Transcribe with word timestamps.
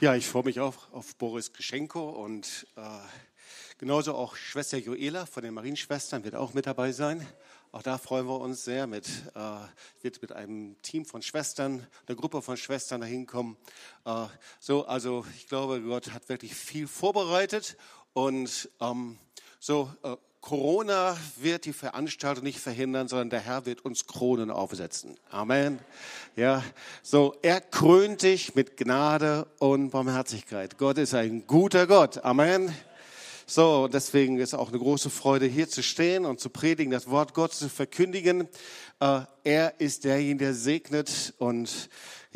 Ja, 0.00 0.14
ich 0.14 0.28
freue 0.28 0.44
mich 0.44 0.60
auch 0.60 0.92
auf 0.92 1.16
Boris 1.16 1.52
Geschenko 1.52 2.10
und 2.10 2.68
äh, 2.76 2.80
genauso 3.78 4.14
auch 4.14 4.36
Schwester 4.36 4.78
Joela 4.78 5.26
von 5.26 5.42
den 5.42 5.52
Marienschwestern 5.52 6.22
wird 6.22 6.36
auch 6.36 6.54
mit 6.54 6.66
dabei 6.66 6.92
sein. 6.92 7.26
Auch 7.72 7.82
da 7.82 7.98
freuen 7.98 8.28
wir 8.28 8.38
uns 8.38 8.62
sehr. 8.62 8.86
Mit, 8.86 9.08
äh, 9.34 9.40
wird 10.00 10.22
mit 10.22 10.30
einem 10.30 10.80
Team 10.82 11.04
von 11.04 11.20
Schwestern, 11.20 11.84
einer 12.06 12.14
Gruppe 12.16 12.42
von 12.42 12.56
Schwestern 12.56 13.00
dahin 13.00 13.26
kommen. 13.26 13.56
Äh, 14.04 14.26
so, 14.60 14.86
also 14.86 15.26
ich 15.36 15.48
glaube, 15.48 15.82
Gott 15.82 16.12
hat 16.12 16.28
wirklich 16.28 16.54
viel 16.54 16.86
vorbereitet 16.86 17.76
und 18.12 18.70
ähm, 18.80 19.18
so. 19.58 19.92
Äh, 20.04 20.14
Corona 20.40 21.16
wird 21.36 21.64
die 21.64 21.72
Veranstaltung 21.72 22.44
nicht 22.44 22.60
verhindern, 22.60 23.08
sondern 23.08 23.30
der 23.30 23.40
Herr 23.40 23.66
wird 23.66 23.84
uns 23.84 24.06
Kronen 24.06 24.50
aufsetzen. 24.50 25.16
Amen. 25.30 25.78
Ja, 26.36 26.62
so, 27.02 27.34
er 27.42 27.60
krönt 27.60 28.22
dich 28.22 28.54
mit 28.54 28.76
Gnade 28.76 29.46
und 29.58 29.90
Barmherzigkeit. 29.90 30.78
Gott 30.78 30.98
ist 30.98 31.14
ein 31.14 31.46
guter 31.46 31.86
Gott. 31.86 32.24
Amen. 32.24 32.74
So, 33.46 33.88
deswegen 33.88 34.38
ist 34.38 34.54
auch 34.54 34.68
eine 34.68 34.78
große 34.78 35.08
Freude, 35.08 35.46
hier 35.46 35.68
zu 35.70 35.82
stehen 35.82 36.26
und 36.26 36.38
zu 36.38 36.50
predigen, 36.50 36.92
das 36.92 37.08
Wort 37.08 37.32
Gottes 37.32 37.60
zu 37.60 37.68
verkündigen. 37.70 38.46
Äh, 39.00 39.20
er 39.42 39.80
ist 39.80 40.04
derjenige, 40.04 40.44
der 40.44 40.54
segnet 40.54 41.34
und 41.38 41.88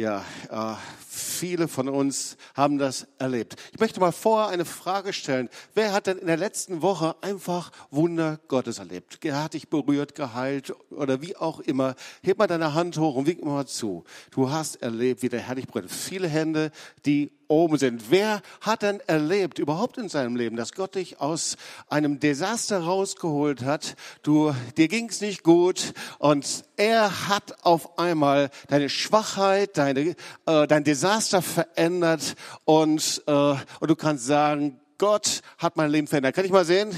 ja, 0.02 0.24
äh, 0.50 0.74
viele 1.08 1.68
von 1.68 1.88
uns 1.88 2.36
haben 2.54 2.76
das 2.78 3.06
erlebt. 3.18 3.54
Ich 3.72 3.78
möchte 3.78 4.00
mal 4.00 4.10
vorher 4.10 4.48
eine 4.48 4.64
Frage 4.64 5.12
stellen. 5.12 5.48
Wer 5.74 5.92
hat 5.92 6.08
denn 6.08 6.18
in 6.18 6.26
der 6.26 6.36
letzten 6.36 6.82
Woche 6.82 7.14
einfach 7.20 7.70
Wunder 7.90 8.40
Gottes 8.48 8.78
erlebt? 8.78 9.24
Er 9.24 9.44
hat 9.44 9.54
dich 9.54 9.68
berührt, 9.68 10.16
geheilt 10.16 10.74
oder 10.90 11.22
wie 11.22 11.36
auch 11.36 11.60
immer. 11.60 11.94
Heb 12.22 12.38
mal 12.38 12.48
deine 12.48 12.74
Hand 12.74 12.98
hoch 12.98 13.14
und 13.14 13.26
wink 13.26 13.44
mal 13.44 13.66
zu. 13.66 14.02
Du 14.32 14.50
hast 14.50 14.82
erlebt, 14.82 15.22
wie 15.22 15.28
der 15.28 15.40
Herr 15.40 15.54
dich 15.54 15.68
berührt. 15.68 15.90
Viele 15.90 16.26
Hände, 16.26 16.72
die 17.06 17.30
oben 17.52 17.76
sind. 17.76 18.10
Wer 18.10 18.40
hat 18.62 18.82
denn 18.82 19.00
erlebt, 19.06 19.58
überhaupt 19.58 19.98
in 19.98 20.08
seinem 20.08 20.36
Leben, 20.36 20.56
dass 20.56 20.72
Gott 20.72 20.94
dich 20.94 21.20
aus 21.20 21.56
einem 21.88 22.18
Desaster 22.18 22.80
rausgeholt 22.80 23.62
hat? 23.62 23.94
Du, 24.22 24.54
dir 24.76 24.88
ging's 24.88 25.20
nicht 25.20 25.42
gut 25.42 25.92
und 26.18 26.64
er 26.76 27.28
hat 27.28 27.64
auf 27.64 27.98
einmal 27.98 28.50
deine 28.68 28.88
Schwachheit, 28.88 29.76
deine, 29.94 30.16
äh, 30.46 30.66
dein 30.66 30.84
Desaster 30.84 31.42
verändert 31.42 32.34
und, 32.64 33.22
äh, 33.26 33.32
und 33.32 33.90
du 33.90 33.96
kannst 33.96 34.26
sagen, 34.26 34.80
Gott 34.98 35.40
hat 35.58 35.76
mein 35.76 35.90
Leben 35.90 36.06
verändert. 36.06 36.34
Kann 36.34 36.44
ich 36.44 36.52
mal 36.52 36.64
sehen? 36.64 36.90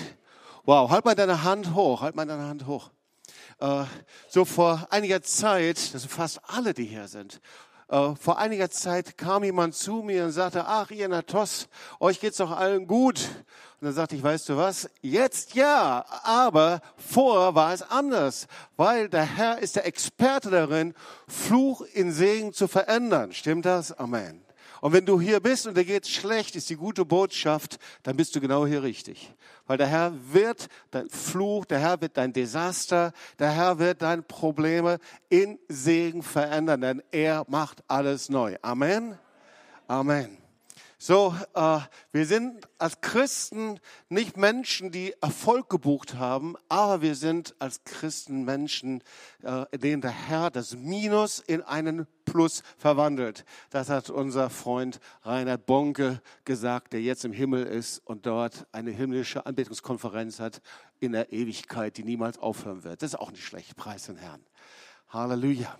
Wow, 0.64 0.90
halt 0.90 1.04
mal 1.04 1.14
deine 1.14 1.44
Hand 1.44 1.74
hoch, 1.74 2.02
halt 2.02 2.16
mal 2.16 2.26
deine 2.26 2.46
Hand 2.46 2.66
hoch. 2.66 2.90
Äh, 3.60 3.84
so 4.28 4.44
vor 4.44 4.86
einiger 4.90 5.22
Zeit, 5.22 5.76
das 5.94 6.02
sind 6.02 6.10
fast 6.10 6.40
alle, 6.46 6.74
die 6.74 6.84
hier 6.84 7.08
sind, 7.08 7.40
äh, 7.88 8.14
vor 8.16 8.38
einiger 8.38 8.70
Zeit 8.70 9.18
kam 9.18 9.44
jemand 9.44 9.74
zu 9.74 9.96
mir 9.96 10.24
und 10.24 10.32
sagte, 10.32 10.66
ach, 10.66 10.90
ihr 10.90 11.08
Natos, 11.08 11.68
euch 12.00 12.18
geht's 12.18 12.38
doch 12.38 12.50
allen 12.50 12.86
gut. 12.86 13.28
Und 13.84 13.88
dann 13.88 13.96
sagte 13.96 14.16
ich, 14.16 14.22
weißt 14.22 14.48
du 14.48 14.56
was? 14.56 14.88
Jetzt 15.02 15.52
ja, 15.52 16.06
aber 16.22 16.80
vorher 16.96 17.54
war 17.54 17.74
es 17.74 17.82
anders, 17.82 18.46
weil 18.78 19.10
der 19.10 19.26
Herr 19.26 19.58
ist 19.58 19.76
der 19.76 19.84
Experte 19.84 20.48
darin, 20.48 20.94
Fluch 21.28 21.82
in 21.92 22.10
Segen 22.10 22.54
zu 22.54 22.66
verändern. 22.66 23.34
Stimmt 23.34 23.66
das? 23.66 23.92
Amen. 23.92 24.42
Und 24.80 24.94
wenn 24.94 25.04
du 25.04 25.20
hier 25.20 25.38
bist 25.40 25.66
und 25.66 25.76
dir 25.76 25.84
geht's 25.84 26.08
schlecht, 26.08 26.56
ist 26.56 26.70
die 26.70 26.76
gute 26.76 27.04
Botschaft, 27.04 27.78
dann 28.04 28.16
bist 28.16 28.34
du 28.34 28.40
genau 28.40 28.66
hier 28.66 28.82
richtig. 28.82 29.30
Weil 29.66 29.76
der 29.76 29.88
Herr 29.88 30.14
wird 30.32 30.68
dein 30.90 31.10
Fluch, 31.10 31.66
der 31.66 31.80
Herr 31.80 32.00
wird 32.00 32.16
dein 32.16 32.32
Desaster, 32.32 33.12
der 33.38 33.50
Herr 33.50 33.78
wird 33.78 34.00
deine 34.00 34.22
Probleme 34.22 34.98
in 35.28 35.58
Segen 35.68 36.22
verändern, 36.22 36.80
denn 36.80 37.02
er 37.10 37.44
macht 37.48 37.84
alles 37.86 38.30
neu. 38.30 38.56
Amen. 38.62 39.18
Amen. 39.86 40.43
So, 41.06 41.36
äh, 41.52 41.80
wir 42.12 42.24
sind 42.24 42.66
als 42.78 43.02
Christen 43.02 43.78
nicht 44.08 44.38
Menschen, 44.38 44.90
die 44.90 45.14
Erfolg 45.20 45.68
gebucht 45.68 46.14
haben, 46.14 46.56
aber 46.70 47.02
wir 47.02 47.14
sind 47.14 47.54
als 47.58 47.84
Christen 47.84 48.46
Menschen, 48.46 49.04
äh, 49.42 49.66
denen 49.76 50.00
der 50.00 50.12
Herr 50.12 50.50
das 50.50 50.74
Minus 50.74 51.40
in 51.40 51.60
einen 51.60 52.06
Plus 52.24 52.62
verwandelt. 52.78 53.44
Das 53.68 53.90
hat 53.90 54.08
unser 54.08 54.48
Freund 54.48 54.98
Reinhard 55.24 55.66
Bonke 55.66 56.22
gesagt, 56.46 56.94
der 56.94 57.02
jetzt 57.02 57.26
im 57.26 57.34
Himmel 57.34 57.66
ist 57.66 57.98
und 58.06 58.24
dort 58.24 58.66
eine 58.72 58.90
himmlische 58.90 59.44
Anbetungskonferenz 59.44 60.40
hat 60.40 60.62
in 61.00 61.12
der 61.12 61.34
Ewigkeit, 61.34 61.98
die 61.98 62.04
niemals 62.04 62.38
aufhören 62.38 62.82
wird. 62.82 63.02
Das 63.02 63.10
ist 63.10 63.20
auch 63.20 63.30
nicht 63.30 63.44
schlecht. 63.44 63.76
Preis 63.76 64.06
den 64.06 64.16
Herrn. 64.16 64.40
Halleluja. 65.10 65.76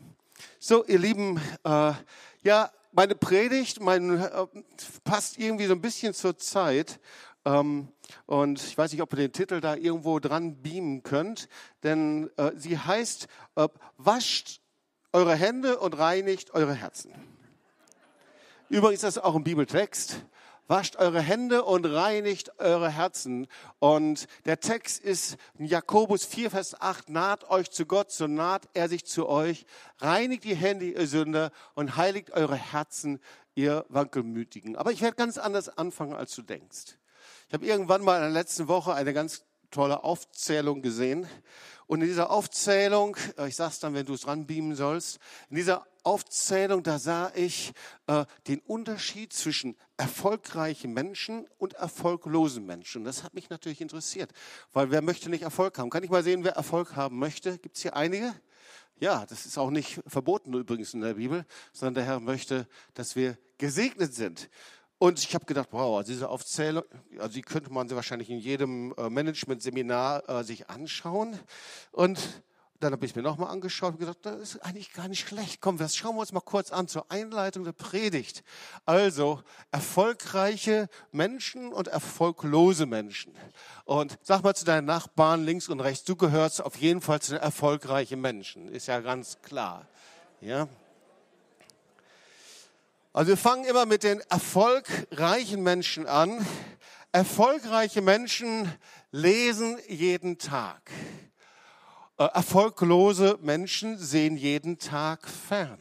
So, 0.59 0.85
ihr 0.85 0.99
Lieben, 0.99 1.41
äh, 1.65 1.93
ja, 2.43 2.71
meine 2.95 3.15
Predigt 3.15 3.81
mein, 3.81 4.21
äh, 4.21 4.47
passt 5.03 5.39
irgendwie 5.39 5.67
so 5.67 5.75
ein 5.75 5.81
bisschen 5.81 6.15
zur 6.15 6.39
Zeit. 6.39 7.01
Ähm, 7.45 7.89
und 8.27 8.63
ich 8.63 8.79
weiß 8.79 8.93
nicht, 8.93 9.03
ob 9.03 9.13
ihr 9.13 9.19
den 9.19 9.33
Titel 9.33 9.61
da 9.61 9.75
irgendwo 9.75 10.19
dran 10.19 10.63
beamen 10.63 11.03
könnt, 11.03 11.49
denn 11.83 12.31
äh, 12.37 12.53
sie 12.57 12.79
heißt, 12.79 13.27
äh, 13.57 13.69
wascht 13.99 14.61
eure 15.13 15.35
Hände 15.35 15.79
und 15.79 15.99
reinigt 15.99 16.55
eure 16.55 16.75
Herzen. 16.75 17.13
Übrigens 18.69 19.03
ist 19.03 19.17
das 19.17 19.23
auch 19.23 19.35
ein 19.35 19.45
Bibeltext 19.45 20.25
wascht 20.67 20.97
eure 20.97 21.21
Hände 21.21 21.65
und 21.65 21.85
reinigt 21.87 22.59
eure 22.59 22.91
Herzen. 22.91 23.47
Und 23.79 24.27
der 24.45 24.61
Text 24.61 25.03
ist 25.03 25.37
Jakobus 25.59 26.25
4, 26.25 26.51
Vers 26.51 26.81
8, 26.81 27.11
naht 27.11 27.51
euch 27.51 27.71
zu 27.71 27.87
Gott, 27.87 28.11
so 28.11 28.27
naht 28.27 28.69
er 28.75 28.89
sich 28.89 29.05
zu 29.05 29.29
euch. 29.29 29.67
Reinigt 29.99 30.45
die 30.45 30.55
Hände, 30.55 30.87
ihr 30.87 31.07
Sünder, 31.07 31.51
und 31.75 31.97
heiligt 31.97 32.31
eure 32.33 32.57
Herzen, 32.57 33.21
ihr 33.55 33.85
Wankelmütigen. 33.89 34.77
Aber 34.77 34.93
ich 34.93 35.01
werde 35.01 35.17
ganz 35.17 35.39
anders 35.39 35.69
anfangen, 35.69 36.15
als 36.15 36.35
du 36.35 36.43
denkst. 36.43 36.99
Ich 37.49 37.55
habe 37.55 37.67
irgendwann 37.67 38.03
mal 38.03 38.17
in 38.17 38.23
der 38.23 38.31
letzten 38.31 38.69
Woche 38.69 38.95
eine 38.95 39.13
ganz 39.13 39.45
tolle 39.71 40.05
Aufzählung 40.05 40.83
gesehen. 40.83 41.27
Und 41.87 42.01
in 42.01 42.09
dieser 42.09 42.31
Aufzählung, 42.31 43.17
äh, 43.39 43.49
ich 43.49 43.57
sag's 43.57 43.81
dann, 43.81 43.95
wenn 43.95 44.07
du 44.07 44.15
es 44.15 44.27
ranbeamen 44.27 44.75
sollst, 44.75 45.19
in 45.51 45.57
dieser 45.57 45.87
Aufzählung, 46.03 46.83
da 46.83 46.99
sah 46.99 47.33
ich 47.35 47.73
äh, 48.07 48.27
den 48.47 48.61
Unterschied 48.61 49.33
zwischen 49.33 49.77
erfolgreichen 49.97 50.93
Menschen 50.93 51.47
und 51.59 51.75
erfolglosen 51.75 52.67
Menschen. 52.67 53.05
Das 53.05 53.23
hat 53.23 53.35
mich 53.35 53.49
natürlich 53.49 53.81
interessiert, 53.81 54.31
weil 54.73 54.91
wer 54.91 55.03
möchte 55.03 55.31
nicht 55.31 55.43
Erfolg 55.43 55.79
haben? 55.79 55.91
Kann 55.91 56.03
ich 56.03 56.11
mal 56.11 56.23
sehen, 56.23 56.45
wer 56.45 56.53
Erfolg 56.53 56.97
haben 56.97 57.19
möchte? 57.19 57.59
Gibt 57.59 57.77
es 57.77 57.83
hier 57.83 57.97
einige? 57.97 58.35
Ja, 59.01 59.27
das 59.27 59.47
ist 59.47 59.59
auch 59.59 59.71
nicht 59.71 60.01
verboten 60.07 60.53
übrigens 60.55 60.95
in 60.95 61.01
der 61.01 61.15
Bibel, 61.15 61.45
sondern 61.73 61.95
der 61.95 62.05
Herr 62.05 62.21
möchte, 62.21 62.69
dass 62.95 63.17
wir 63.17 63.39
gesegnet 63.59 64.15
sind. 64.15 64.49
Und 65.05 65.23
ich 65.23 65.35
habe 65.35 65.45
gedacht, 65.45 65.69
wow, 65.73 65.99
also 65.99 66.11
diese 66.11 66.31
Aufzählung, 66.31 66.83
also 67.19 67.35
die 67.35 67.43
könnte 67.43 67.71
man 67.71 67.91
wahrscheinlich 67.91 68.31
in 68.31 68.39
jedem 68.39 68.95
äh, 68.97 69.11
Management-Seminar 69.11 70.27
äh, 70.31 70.45
sich 70.45 70.71
anschauen. 70.71 71.39
Und 71.93 72.19
dann 72.81 72.95
habe 72.95 73.05
ich 73.05 73.15
mir 73.15 73.21
nochmal 73.21 73.51
angeschaut 73.51 73.93
und 73.93 73.99
gesagt, 73.99 74.25
das 74.25 74.41
ist 74.41 74.61
eigentlich 74.61 74.95
gar 74.95 75.09
nicht 75.09 75.29
schlecht. 75.29 75.61
Komm, 75.61 75.77
das 75.77 75.95
schauen 75.95 76.17
wir 76.17 76.21
uns 76.21 76.33
mal 76.33 76.41
kurz 76.41 76.73
an 76.73 76.89
zur 76.89 77.11
Einleitung 77.11 77.65
der 77.65 77.73
Predigt. 77.73 78.45
Also, 78.87 79.43
erfolgreiche 79.73 80.89
Menschen 81.13 81.75
und 81.75 81.89
erfolglose 81.89 82.87
Menschen. 82.87 83.35
Und 83.85 84.17
sag 84.23 84.43
mal 84.43 84.55
zu 84.55 84.65
deinen 84.65 84.87
Nachbarn 84.87 85.45
links 85.45 85.69
und 85.69 85.81
rechts, 85.81 86.05
du 86.05 86.17
gehörst 86.17 86.65
auf 86.65 86.77
jeden 86.77 87.03
Fall 87.03 87.21
zu 87.21 87.33
den 87.33 87.43
erfolgreichen 87.43 88.23
Menschen. 88.23 88.69
Ist 88.69 88.87
ja 88.87 89.01
ganz 89.01 89.43
klar. 89.43 89.87
Ja. 90.41 90.67
Also 93.15 93.29
wir 93.29 93.37
fangen 93.37 93.65
immer 93.65 93.87
mit 93.87 94.03
den 94.03 94.21
erfolgreichen 94.29 95.63
Menschen 95.63 96.09
an. 96.09 96.45
Erfolgreiche 97.13 98.03
Menschen 98.03 98.69
lesen 99.13 99.79
jeden 99.87 100.37
Tag. 100.39 100.91
Äh, 102.19 102.25
erfolglose 102.25 103.39
Menschen 103.41 103.99
sehen 103.99 104.37
jeden 104.37 104.81
Tag 104.81 105.29
fern. 105.29 105.79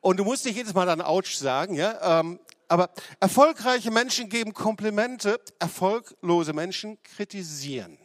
Und 0.00 0.16
du 0.16 0.24
musst 0.24 0.44
nicht 0.44 0.56
jedes 0.56 0.74
Mal 0.74 0.86
dann 0.86 1.02
Autsch 1.02 1.36
sagen, 1.36 1.76
ja. 1.76 2.18
Ähm, 2.18 2.40
aber 2.66 2.90
erfolgreiche 3.20 3.92
Menschen 3.92 4.28
geben 4.28 4.54
Komplimente, 4.54 5.40
erfolglose 5.60 6.52
Menschen 6.52 7.00
kritisieren. 7.04 7.96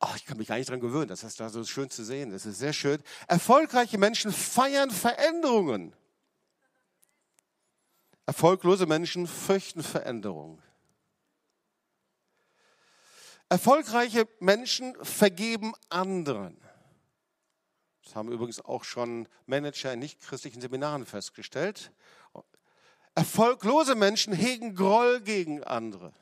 Oh, 0.00 0.08
ich 0.16 0.24
kann 0.24 0.38
mich 0.38 0.48
gar 0.48 0.56
nicht 0.56 0.70
dran 0.70 0.80
gewöhnen, 0.80 1.08
das 1.08 1.24
ist 1.24 1.38
da 1.40 1.50
so 1.50 1.62
schön 1.64 1.90
zu 1.90 2.04
sehen. 2.04 2.30
Das 2.30 2.46
ist 2.46 2.58
sehr 2.58 2.72
schön. 2.72 3.02
Erfolgreiche 3.28 3.98
Menschen 3.98 4.32
feiern 4.32 4.90
Veränderungen. 4.90 5.94
Erfolglose 8.24 8.86
Menschen 8.86 9.26
fürchten 9.26 9.82
Veränderungen. 9.82 10.62
Erfolgreiche 13.50 14.28
Menschen 14.38 14.94
vergeben 15.04 15.74
anderen. 15.88 16.56
Das 18.04 18.14
haben 18.14 18.32
übrigens 18.32 18.60
auch 18.64 18.84
schon 18.84 19.28
Manager 19.46 19.92
in 19.92 19.98
nichtchristlichen 19.98 20.62
Seminaren 20.62 21.04
festgestellt. 21.04 21.92
Erfolglose 23.14 23.96
Menschen 23.96 24.32
hegen 24.32 24.74
Groll 24.76 25.20
gegen 25.20 25.62
andere. 25.64 26.12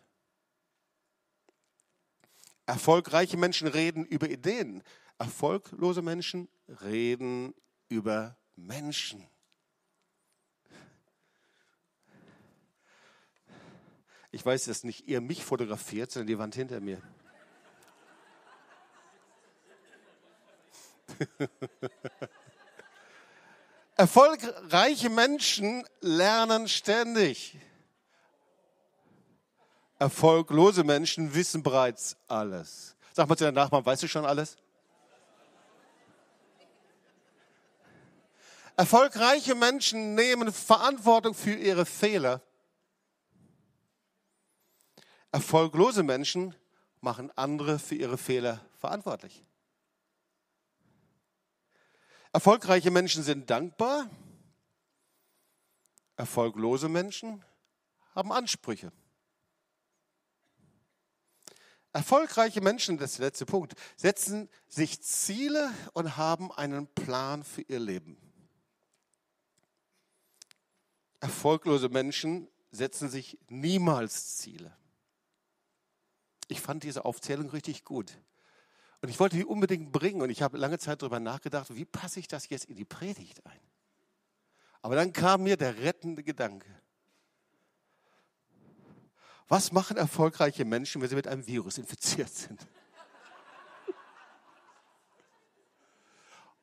Erfolgreiche 2.69 3.37
Menschen 3.39 3.67
reden 3.67 4.05
über 4.05 4.29
Ideen. 4.29 4.83
Erfolglose 5.17 6.03
Menschen 6.03 6.51
reden 6.83 7.55
über 7.89 8.37
Menschen. 8.57 9.27
Ich 14.31 14.45
weiß, 14.45 14.67
dass 14.67 14.85
nicht 14.85 15.09
ihr 15.09 15.23
mich 15.23 15.47
fotografiert, 15.47 16.13
sondern 16.13 16.27
die 16.27 16.39
Wand 16.39 16.55
hinter 16.57 16.81
mir. 16.81 17.01
Erfolgreiche 23.97 25.09
Menschen 25.09 25.89
lernen 26.03 26.69
ständig. 26.69 27.57
Erfolglose 29.99 30.85
Menschen 30.85 31.35
wissen 31.35 31.63
bereits 31.63 32.17
alles. 32.29 32.97
Sag 33.13 33.29
mal 33.29 33.37
zu 33.37 33.45
deinem 33.45 33.55
Nachbarn, 33.55 33.85
weißt 33.85 34.05
du 34.05 34.09
schon 34.09 34.25
alles? 34.25 34.57
Erfolgreiche 38.77 39.57
Menschen 39.57 40.15
nehmen 40.15 40.53
Verantwortung 40.53 41.35
für 41.35 41.55
ihre 41.55 41.85
Fehler. 41.85 42.41
Erfolglose 45.33 46.05
Menschen 46.05 46.55
machen 47.01 47.33
andere 47.37 47.81
für 47.81 47.97
ihre 47.97 48.17
Fehler 48.17 48.65
verantwortlich. 48.79 49.45
Erfolgreiche 52.33 52.93
Menschen 52.93 53.25
sind 53.25 53.51
dankbar. 53.51 54.09
Erfolglose 56.17 56.89
Menschen 56.89 57.45
haben 58.15 58.31
Ansprüche. 58.31 58.93
Erfolgreiche 61.93 62.61
Menschen, 62.61 62.99
das 62.99 63.13
ist 63.13 63.19
der 63.19 63.27
letzte 63.27 63.47
Punkt, 63.47 63.75
setzen 63.97 64.49
sich 64.69 65.03
Ziele 65.03 65.73
und 65.95 66.17
haben 66.17 66.53
einen 66.53 66.87
Plan 66.87 67.43
für 67.43 67.63
ihr 67.63 67.81
Leben. 67.81 68.19
Erfolglose 71.21 71.89
Menschen 71.89 72.49
setzen 72.71 73.09
sich 73.09 73.39
niemals 73.49 74.37
Ziele. 74.37 74.77
Ich 76.49 76.61
fand 76.61 76.83
diese 76.83 77.05
Aufzählung 77.05 77.51
richtig 77.51 77.85
gut. 77.85 78.13
Und 79.01 79.09
ich 79.09 79.21
wollte 79.21 79.37
die 79.37 79.45
unbedingt 79.45 79.93
bringen 79.93 80.23
und 80.23 80.31
ich 80.31 80.43
habe 80.43 80.59
lange 80.59 80.79
Zeit 80.79 81.03
darüber 81.03 81.21
nachgedacht, 81.21 81.75
wie 81.75 81.85
passe 81.85 82.21
ich 82.21 82.29
das 82.29 82.49
jetzt 82.49 82.67
in 82.67 82.77
die 82.77 82.85
Predigt 82.85 83.45
ein? 83.47 83.61
Aber 84.83 84.97
dann 84.97 85.13
kam 85.13 85.43
mir 85.43 85.57
der 85.57 85.79
rettende 85.79 86.23
Gedanke. 86.23 86.69
Was 89.49 89.73
machen 89.73 89.97
erfolgreiche 89.97 90.65
Menschen, 90.67 91.01
wenn 91.01 91.09
sie 91.09 91.15
mit 91.17 91.27
einem 91.27 91.47
Virus 91.47 91.79
infiziert 91.79 92.29
sind? 92.29 92.67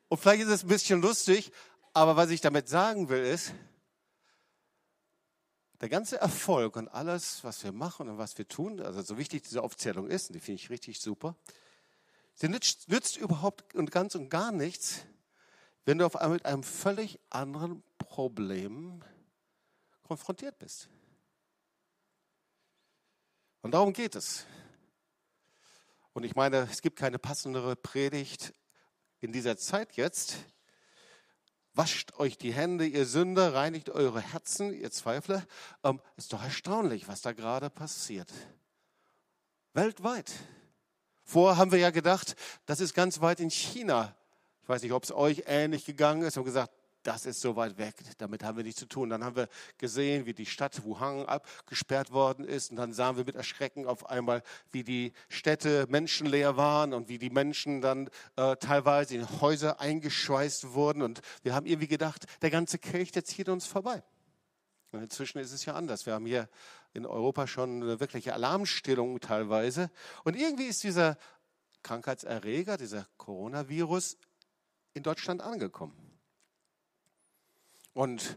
Und 0.08 0.18
vielleicht 0.18 0.42
ist 0.42 0.50
es 0.50 0.62
ein 0.62 0.68
bisschen 0.68 1.02
lustig, 1.02 1.50
aber 1.92 2.14
was 2.16 2.30
ich 2.30 2.40
damit 2.40 2.68
sagen 2.68 3.08
will, 3.08 3.24
ist, 3.24 3.52
der 5.80 5.88
ganze 5.88 6.18
Erfolg 6.18 6.76
und 6.76 6.88
alles, 6.88 7.42
was 7.42 7.62
wir 7.64 7.72
machen 7.72 8.08
und 8.08 8.16
was 8.16 8.38
wir 8.38 8.46
tun, 8.46 8.80
also 8.80 9.02
so 9.02 9.18
wichtig 9.18 9.42
diese 9.42 9.62
Aufzählung 9.62 10.08
ist, 10.08 10.30
und 10.30 10.34
die 10.34 10.40
finde 10.40 10.62
ich 10.62 10.70
richtig 10.70 11.00
super, 11.00 11.34
sie 12.34 12.48
nützt, 12.48 12.88
nützt 12.88 13.16
überhaupt 13.16 13.74
und 13.74 13.90
ganz 13.90 14.14
und 14.14 14.30
gar 14.30 14.52
nichts, 14.52 15.04
wenn 15.84 15.98
du 15.98 16.06
auf 16.06 16.16
einmal 16.16 16.36
mit 16.36 16.46
einem 16.46 16.62
völlig 16.62 17.18
anderen 17.30 17.82
Problem 17.98 19.02
konfrontiert 20.02 20.58
bist. 20.58 20.88
Und 23.66 23.72
darum 23.72 23.92
geht 23.92 24.14
es. 24.14 24.46
Und 26.12 26.22
ich 26.22 26.36
meine, 26.36 26.68
es 26.70 26.82
gibt 26.82 27.00
keine 27.00 27.18
passendere 27.18 27.74
Predigt 27.74 28.54
in 29.18 29.32
dieser 29.32 29.56
Zeit 29.56 29.96
jetzt. 29.96 30.36
Wascht 31.74 32.12
euch 32.20 32.38
die 32.38 32.52
Hände, 32.52 32.86
ihr 32.86 33.06
Sünder, 33.06 33.54
reinigt 33.54 33.90
eure 33.90 34.20
Herzen, 34.20 34.72
ihr 34.72 34.92
Zweifler. 34.92 35.44
Ähm, 35.82 36.00
ist 36.16 36.32
doch 36.32 36.44
erstaunlich, 36.44 37.08
was 37.08 37.22
da 37.22 37.32
gerade 37.32 37.68
passiert. 37.68 38.32
Weltweit. 39.72 40.30
Vorher 41.24 41.56
haben 41.56 41.72
wir 41.72 41.80
ja 41.80 41.90
gedacht, 41.90 42.36
das 42.66 42.78
ist 42.78 42.94
ganz 42.94 43.20
weit 43.20 43.40
in 43.40 43.50
China. 43.50 44.14
Ich 44.62 44.68
weiß 44.68 44.80
nicht, 44.82 44.92
ob 44.92 45.02
es 45.02 45.10
euch 45.10 45.42
ähnlich 45.48 45.84
gegangen 45.84 46.22
ist. 46.22 46.36
Wir 46.36 46.42
haben 46.42 46.46
gesagt, 46.46 46.72
das 47.06 47.24
ist 47.24 47.40
so 47.40 47.54
weit 47.54 47.78
weg, 47.78 47.94
damit 48.18 48.42
haben 48.42 48.56
wir 48.56 48.64
nichts 48.64 48.80
zu 48.80 48.86
tun. 48.86 49.10
Dann 49.10 49.22
haben 49.22 49.36
wir 49.36 49.48
gesehen, 49.78 50.26
wie 50.26 50.34
die 50.34 50.46
Stadt 50.46 50.82
Wuhan 50.82 51.24
abgesperrt 51.26 52.10
worden 52.10 52.44
ist 52.44 52.70
und 52.70 52.76
dann 52.76 52.92
sahen 52.92 53.16
wir 53.16 53.24
mit 53.24 53.36
Erschrecken 53.36 53.86
auf 53.86 54.10
einmal, 54.10 54.42
wie 54.72 54.82
die 54.82 55.12
Städte 55.28 55.86
menschenleer 55.88 56.56
waren 56.56 56.92
und 56.92 57.08
wie 57.08 57.18
die 57.18 57.30
Menschen 57.30 57.80
dann 57.80 58.10
äh, 58.34 58.56
teilweise 58.56 59.14
in 59.14 59.40
Häuser 59.40 59.80
eingeschweißt 59.80 60.72
wurden 60.72 61.02
und 61.02 61.20
wir 61.44 61.54
haben 61.54 61.66
irgendwie 61.66 61.86
gedacht, 61.86 62.26
der 62.42 62.50
ganze 62.50 62.78
Kelch, 62.78 63.12
der 63.12 63.24
zieht 63.24 63.48
uns 63.48 63.66
vorbei. 63.66 64.02
Und 64.90 65.02
inzwischen 65.02 65.38
ist 65.38 65.52
es 65.52 65.64
ja 65.64 65.74
anders. 65.74 66.06
Wir 66.06 66.14
haben 66.14 66.26
hier 66.26 66.48
in 66.92 67.06
Europa 67.06 67.46
schon 67.46 67.82
eine 67.82 68.00
wirkliche 68.00 68.34
Alarmstellung 68.34 69.20
teilweise 69.20 69.90
und 70.24 70.34
irgendwie 70.34 70.66
ist 70.66 70.82
dieser 70.82 71.18
Krankheitserreger, 71.84 72.76
dieser 72.76 73.06
Coronavirus 73.16 74.16
in 74.94 75.04
Deutschland 75.04 75.40
angekommen. 75.40 76.05
Und 77.96 78.36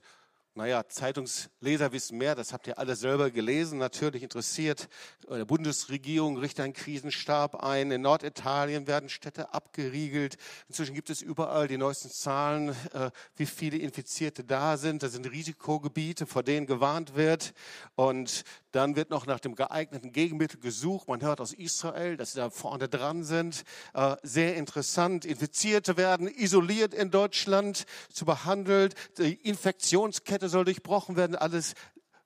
naja, 0.56 0.88
Zeitungsleser 0.88 1.92
wissen 1.92 2.18
mehr, 2.18 2.36
das 2.36 2.54
habt 2.54 2.68
ihr 2.68 2.78
alle 2.78 2.96
selber 2.96 3.32
gelesen, 3.32 3.78
natürlich 3.78 4.24
interessiert. 4.24 4.90
Die 5.30 5.46
Bundesregierung 5.46 6.38
richtet 6.38 6.66
einen 6.66 6.74
Krisenstab 6.74 7.64
ein. 7.64 7.92
In 7.92 8.02
Norditalien 8.02 8.88
werden 8.88 9.10
Städte 9.10 9.54
abgeriegelt. 9.54 10.38
Inzwischen 10.68 10.96
gibt 10.96 11.10
es 11.12 11.22
überall 11.22 11.68
die 11.68 11.78
neuesten 11.78 12.10
Zahlen, 12.10 12.70
äh, 12.94 13.12
wie 13.36 13.46
viele 13.46 13.78
Infizierte 13.78 14.44
da 14.44 14.78
sind. 14.78 15.04
Das 15.04 15.12
sind 15.12 15.32
Risikogebiete, 15.32 16.26
vor 16.26 16.44
denen 16.44 16.66
gewarnt 16.66 17.16
wird. 17.16 17.54
Und 17.96 18.44
dann 18.72 18.96
wird 18.96 19.10
noch 19.10 19.26
nach 19.26 19.40
dem 19.40 19.56
geeigneten 19.56 20.12
Gegenmittel 20.12 20.60
gesucht. 20.60 21.08
Man 21.08 21.22
hört 21.22 21.42
aus 21.42 21.54
Israel, 21.54 22.18
dass 22.18 22.34
sie 22.34 22.40
da 22.40 22.50
vorne 22.50 22.88
dran 22.88 23.24
sind. 23.24 23.64
Äh, 23.94 24.16
sehr 24.24 24.56
interessant. 24.56 25.26
Infizierte 25.26 25.98
werden 25.98 26.28
isoliert 26.28 26.94
in 26.94 27.12
Deutschland, 27.12 27.86
zu 28.12 28.26
behandelt. 28.26 28.96
Die 29.18 29.34
Infektionskette 29.34 30.39
soll 30.48 30.64
durchbrochen 30.64 31.18
werden. 31.18 31.36
Alles 31.36 31.74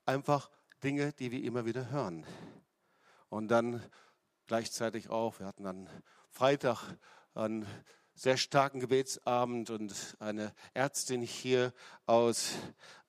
einfach 0.05 0.51
Dinge, 0.83 1.13
die 1.13 1.31
wir 1.31 1.43
immer 1.43 1.65
wieder 1.65 1.89
hören. 1.89 2.25
Und 3.29 3.47
dann 3.47 3.81
gleichzeitig 4.45 5.09
auch, 5.09 5.39
wir 5.39 5.47
hatten 5.47 5.63
dann 5.63 5.89
Freitag 6.29 6.95
einen 7.33 7.65
sehr 8.15 8.37
starken 8.37 8.79
Gebetsabend 8.79 9.69
und 9.69 10.15
eine 10.19 10.53
Ärztin 10.73 11.21
hier 11.21 11.73
aus 12.05 12.51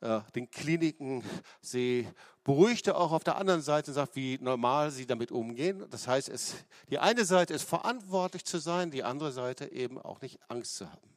äh, 0.01 0.21
den 0.35 0.51
Kliniken, 0.51 1.23
sie 1.61 2.09
beruhigte 2.43 2.97
auch 2.97 3.13
auf 3.13 3.25
der 3.25 3.37
anderen 3.37 3.61
Seite 3.61 3.91
und 3.91 3.95
sagt, 3.95 4.17
wie 4.17 4.39
normal 4.41 4.91
sie 4.91 5.07
damit 5.07 5.31
umgehen. 5.31 5.87
Das 5.91 6.09
heißt, 6.09 6.29
es, 6.29 6.55
die 6.91 6.99
eine 6.99 7.25
Seite 7.25 7.55
ist 7.55 7.69
verantwortlich 7.69 8.45
zu 8.45 8.59
sein, 8.59 8.91
die 8.91 9.05
andere 9.05 9.33
Seite 9.33 9.71
eben 9.73 9.99
auch 9.99 10.21
nicht 10.21 10.39
Angst 10.49 10.77
zu 10.77 10.91
haben. 10.91 11.14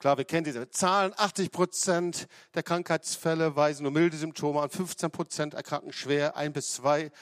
Klar, 0.00 0.16
wir 0.16 0.24
kennen 0.24 0.44
diese 0.44 0.70
Zahlen. 0.70 1.12
80 1.14 1.52
Prozent 1.52 2.26
der 2.54 2.62
Krankheitsfälle 2.62 3.54
weisen 3.54 3.82
nur 3.82 3.92
milde 3.92 4.16
Symptome 4.16 4.62
an. 4.62 4.70
15 4.70 5.10
Prozent 5.10 5.52
erkranken 5.52 5.92
schwer. 5.92 6.38
Ein 6.38 6.54
bis 6.54 6.72
zwei 6.72 7.12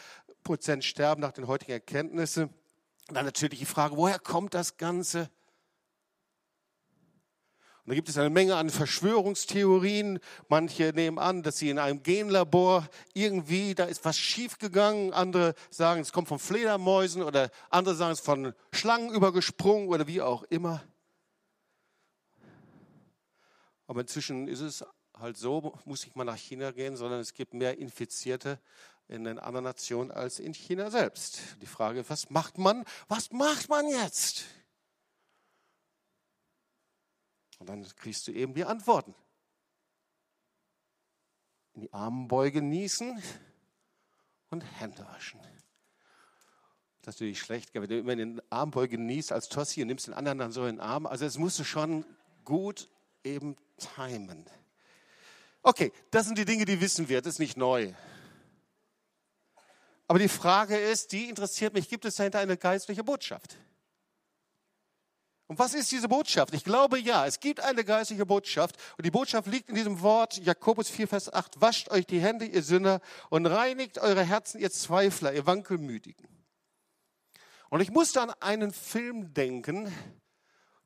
Prozent 0.45 0.85
sterben 0.85 1.21
nach 1.21 1.33
den 1.33 1.49
heutigen 1.49 1.73
Erkenntnissen. 1.73 2.45
Und 3.09 3.17
dann 3.17 3.25
natürlich 3.25 3.59
die 3.59 3.65
Frage, 3.67 3.97
woher 3.97 4.21
kommt 4.21 4.55
das 4.55 4.77
Ganze? 4.77 5.29
Und 7.83 7.89
da 7.89 7.95
gibt 7.97 8.09
es 8.09 8.17
eine 8.17 8.31
Menge 8.31 8.55
an 8.55 8.71
Verschwörungstheorien. 8.71 10.21
Manche 10.49 10.93
nehmen 10.95 11.19
an, 11.19 11.43
dass 11.43 11.59
sie 11.59 11.71
in 11.71 11.81
einem 11.81 12.05
Genlabor 12.05 12.89
irgendwie, 13.13 13.75
da 13.75 13.87
ist 13.87 14.05
was 14.05 14.17
schiefgegangen. 14.17 15.13
Andere 15.13 15.55
sagen, 15.71 16.01
es 16.01 16.13
kommt 16.13 16.29
von 16.29 16.39
Fledermäusen 16.39 17.25
oder 17.25 17.51
andere 17.71 17.97
sagen, 17.97 18.13
es 18.13 18.21
ist 18.21 18.25
von 18.25 18.55
Schlangen 18.71 19.11
übergesprungen 19.11 19.89
oder 19.89 20.07
wie 20.07 20.23
auch 20.23 20.45
immer. 20.45 20.85
Aber 23.89 24.03
inzwischen 24.03 24.47
ist 24.47 24.61
es 24.61 24.85
halt 25.15 25.37
so, 25.37 25.75
muss 25.87 26.05
ich 26.05 26.15
mal 26.15 26.25
nach 26.25 26.37
China 26.37 26.71
gehen, 26.71 26.97
sondern 26.97 27.21
es 27.21 27.33
gibt 27.33 27.55
mehr 27.55 27.79
Infizierte 27.79 28.61
in 29.09 29.25
den 29.25 29.39
anderen 29.39 29.65
Nationen 29.65 30.11
als 30.11 30.39
in 30.39 30.53
China 30.53 30.91
selbst. 30.91 31.41
Die 31.63 31.67
Frage, 31.67 32.09
was 32.09 32.29
macht 32.29 32.59
man? 32.59 32.85
Was 33.09 33.33
macht 33.33 33.71
man 33.71 33.89
jetzt? 33.89 34.45
Und 37.59 37.69
dann 37.71 37.83
kriegst 37.97 38.29
du 38.29 38.33
eben 38.33 38.53
die 38.53 38.65
Antworten. 38.65 39.15
In 41.73 41.81
die 41.81 41.93
Armen 41.93 42.29
beugen, 42.29 42.69
niesen 42.69 43.23
und 44.51 44.61
Hände 44.79 45.05
waschen. 45.07 45.41
Das 47.01 47.15
ist 47.15 47.21
natürlich 47.21 47.41
schlecht, 47.41 47.73
wenn 47.73 47.89
du 47.89 47.99
immer 47.99 48.13
in 48.13 48.19
den 48.19 48.43
Arm 48.51 48.71
beugen 48.71 49.07
niest 49.07 49.33
als 49.33 49.49
Tossi 49.49 49.81
und 49.81 49.89
nimmst 49.89 50.09
den 50.09 50.15
anderen 50.15 50.37
dann 50.37 50.53
so 50.53 50.67
in 50.67 50.77
den 50.77 50.81
Arm. 50.81 51.07
Also 51.07 51.25
es 51.25 51.39
musst 51.39 51.59
du 51.59 51.65
schon 51.65 52.05
gut 52.45 52.91
eben 53.25 53.57
timen. 53.79 54.45
Okay, 55.63 55.93
das 56.11 56.27
sind 56.27 56.39
die 56.39 56.45
Dinge, 56.45 56.65
die 56.65 56.81
wissen 56.81 57.09
wir, 57.09 57.21
das 57.21 57.35
ist 57.35 57.39
nicht 57.39 57.57
neu. 57.57 57.93
Aber 60.07 60.19
die 60.19 60.29
Frage 60.29 60.77
ist, 60.77 61.13
die 61.13 61.29
interessiert 61.29 61.75
mich, 61.75 61.89
gibt 61.89 62.05
es 62.05 62.17
dahinter 62.17 62.39
eine 62.39 62.57
geistliche 62.57 63.05
Botschaft? 63.05 63.57
Und 65.49 65.59
was 65.59 65.73
ist 65.73 65.91
diese 65.91 66.09
Botschaft? 66.09 66.53
Ich 66.53 66.63
glaube 66.63 66.99
ja, 66.99 67.27
es 67.27 67.41
gibt 67.41 67.61
eine 67.61 67.83
geistliche 67.83 68.27
Botschaft 68.27 68.77
und 68.99 69.07
die 69.07 69.11
Botschaft 69.11 69.47
liegt 69.47 69.71
in 69.71 69.75
diesem 69.75 70.03
Wort 70.03 70.37
Jakobus 70.39 70.91
4, 70.91 71.09
Vers 71.09 71.33
8. 71.33 71.61
Wascht 71.61 71.91
euch 71.91 72.07
die 72.07 72.21
Hände, 72.21 72.45
ihr 72.45 72.63
Sünder, 72.63 73.01
und 73.31 73.47
reinigt 73.47 73.99
eure 73.99 74.23
Herzen, 74.23 74.61
ihr 74.61 74.71
Zweifler, 74.71 75.33
ihr 75.33 75.47
Wankelmütigen. 75.47 76.29
Und 77.71 77.81
ich 77.81 77.91
musste 77.91 78.21
an 78.21 78.31
einen 78.41 78.73
Film 78.73 79.33
denken, 79.33 79.93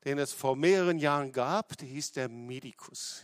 den 0.05 0.17
es 0.17 0.33
vor 0.33 0.55
mehreren 0.55 0.99
Jahren 0.99 1.31
gab, 1.31 1.77
der 1.77 1.87
hieß 1.87 2.11
der 2.11 2.29
Medikus. 2.29 3.23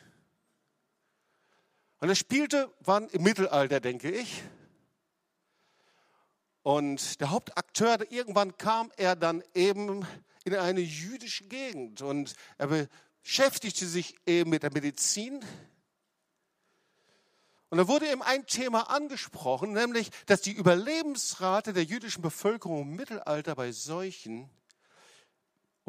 Und 2.00 2.10
er 2.10 2.16
spielte, 2.16 2.74
wann 2.80 3.10
im 3.10 3.24
Mittelalter, 3.24 3.80
denke 3.80 4.10
ich. 4.10 4.44
Und 6.64 7.20
der 7.20 7.32
Hauptakteur, 7.32 8.12
irgendwann 8.12 8.58
kam 8.58 8.92
er 8.96 9.16
dann 9.16 9.44
eben 9.54 10.06
in 10.46 10.56
eine 10.56 10.82
jüdische 10.82 11.46
Gegend 11.46 12.02
und 12.02 12.36
er 12.58 12.88
beschäftigte 13.24 13.86
sich 13.86 14.16
eben 14.26 14.50
mit 14.50 14.64
der 14.64 14.72
Medizin. 14.72 15.44
Und 17.70 17.78
da 17.78 17.88
wurde 17.88 18.10
eben 18.10 18.24
ein 18.24 18.46
Thema 18.46 18.90
angesprochen, 18.90 19.74
nämlich, 19.74 20.10
dass 20.26 20.42
die 20.42 20.54
Überlebensrate 20.54 21.74
der 21.74 21.84
jüdischen 21.84 22.22
Bevölkerung 22.22 22.84
im 22.84 22.96
Mittelalter 22.96 23.56
bei 23.56 23.72
Seuchen 23.72 24.50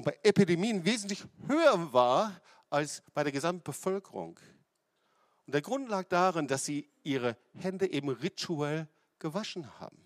und 0.00 0.04
bei 0.04 0.18
Epidemien 0.22 0.86
wesentlich 0.86 1.26
höher 1.46 1.92
war 1.92 2.40
als 2.70 3.02
bei 3.12 3.22
der 3.22 3.32
gesamten 3.32 3.62
Bevölkerung. 3.62 4.40
Und 5.44 5.52
der 5.52 5.60
Grund 5.60 5.90
lag 5.90 6.08
darin, 6.08 6.46
dass 6.48 6.64
sie 6.64 6.88
ihre 7.02 7.36
Hände 7.52 7.92
eben 7.92 8.08
rituell 8.08 8.88
gewaschen 9.18 9.78
haben. 9.78 10.02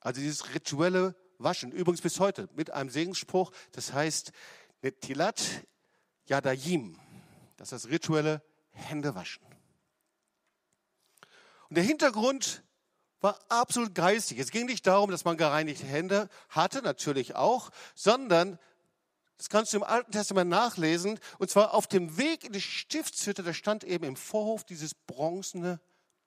Also 0.00 0.20
dieses 0.20 0.52
rituelle 0.52 1.14
Waschen, 1.38 1.70
übrigens 1.70 2.00
bis 2.00 2.18
heute 2.18 2.48
mit 2.56 2.72
einem 2.72 2.90
Segensspruch, 2.90 3.52
das 3.70 3.92
heißt 3.92 4.32
Netilat 4.82 5.40
Yadayim, 6.26 6.98
das 7.56 7.70
ist 7.70 7.84
das 7.84 7.92
rituelle 7.92 8.42
Händewaschen. 8.72 9.46
Und 11.68 11.76
der 11.76 11.84
Hintergrund 11.84 12.63
war 13.24 13.38
absolut 13.48 13.94
geistig. 13.94 14.38
Es 14.38 14.50
ging 14.50 14.66
nicht 14.66 14.86
darum, 14.86 15.10
dass 15.10 15.24
man 15.24 15.36
gereinigte 15.36 15.86
Hände 15.86 16.28
hatte, 16.50 16.82
natürlich 16.82 17.34
auch, 17.34 17.70
sondern 17.94 18.58
das 19.38 19.48
kannst 19.48 19.72
du 19.72 19.78
im 19.78 19.82
Alten 19.82 20.12
Testament 20.12 20.50
nachlesen. 20.50 21.18
Und 21.38 21.50
zwar 21.50 21.74
auf 21.74 21.86
dem 21.86 22.18
Weg 22.18 22.44
in 22.44 22.52
die 22.52 22.60
Stiftshütte, 22.60 23.42
da 23.42 23.52
stand 23.52 23.82
eben 23.82 24.04
im 24.04 24.16
Vorhof 24.16 24.62
dieses 24.64 24.94
bronzene 24.94 25.80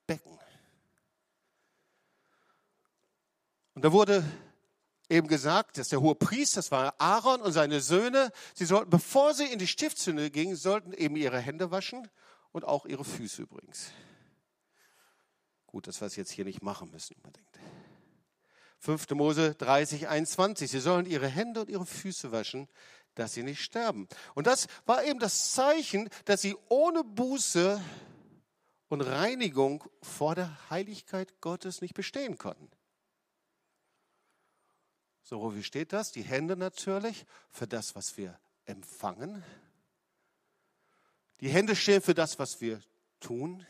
Becken. 0.06 0.38
Und 3.74 3.84
da 3.84 3.92
wurde 3.92 4.24
eben 5.08 5.28
gesagt, 5.28 5.78
dass 5.78 5.90
der 5.90 6.00
hohe 6.00 6.16
Priester, 6.16 6.58
das 6.58 6.72
war 6.72 6.94
Aaron 6.98 7.40
und 7.40 7.52
seine 7.52 7.80
Söhne, 7.80 8.32
sie 8.54 8.66
sollten, 8.66 8.90
bevor 8.90 9.34
sie 9.34 9.46
in 9.46 9.60
die 9.60 9.68
Stiftshütte 9.68 10.32
gingen, 10.32 10.56
sollten 10.56 10.92
eben 10.92 11.14
ihre 11.14 11.38
Hände 11.38 11.70
waschen 11.70 12.08
und 12.50 12.64
auch 12.64 12.86
ihre 12.86 13.04
Füße 13.04 13.42
übrigens. 13.42 13.92
Gut, 15.68 15.86
dass 15.86 16.00
wir 16.00 16.06
es 16.06 16.16
jetzt 16.16 16.32
hier 16.32 16.46
nicht 16.46 16.62
machen 16.62 16.90
müssen 16.90 17.14
unbedingt. 17.16 17.46
5. 18.78 19.10
Mose 19.10 19.54
30, 19.54 20.08
21. 20.08 20.70
Sie 20.70 20.80
sollen 20.80 21.04
ihre 21.04 21.28
Hände 21.28 21.60
und 21.60 21.68
ihre 21.68 21.84
Füße 21.84 22.32
waschen, 22.32 22.68
dass 23.14 23.34
sie 23.34 23.42
nicht 23.42 23.62
sterben. 23.62 24.08
Und 24.34 24.46
das 24.46 24.66
war 24.86 25.04
eben 25.04 25.18
das 25.18 25.52
Zeichen, 25.52 26.08
dass 26.24 26.40
sie 26.40 26.56
ohne 26.68 27.04
Buße 27.04 27.82
und 28.88 29.02
Reinigung 29.02 29.84
vor 30.00 30.34
der 30.34 30.70
Heiligkeit 30.70 31.40
Gottes 31.42 31.82
nicht 31.82 31.94
bestehen 31.94 32.38
konnten. 32.38 32.70
So, 35.22 35.54
wie 35.54 35.62
steht 35.62 35.92
das? 35.92 36.12
Die 36.12 36.22
Hände 36.22 36.56
natürlich 36.56 37.26
für 37.50 37.66
das, 37.66 37.94
was 37.94 38.16
wir 38.16 38.40
empfangen. 38.64 39.44
Die 41.40 41.50
Hände 41.50 41.76
stehen 41.76 42.00
für 42.00 42.14
das, 42.14 42.38
was 42.38 42.62
wir 42.62 42.80
tun 43.20 43.66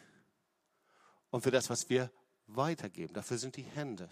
und 1.31 1.43
für 1.43 1.51
das, 1.51 1.71
was 1.71 1.89
wir 1.89 2.11
weitergeben. 2.47 3.15
Dafür 3.15 3.39
sind 3.39 3.57
die 3.57 3.63
Hände. 3.63 4.05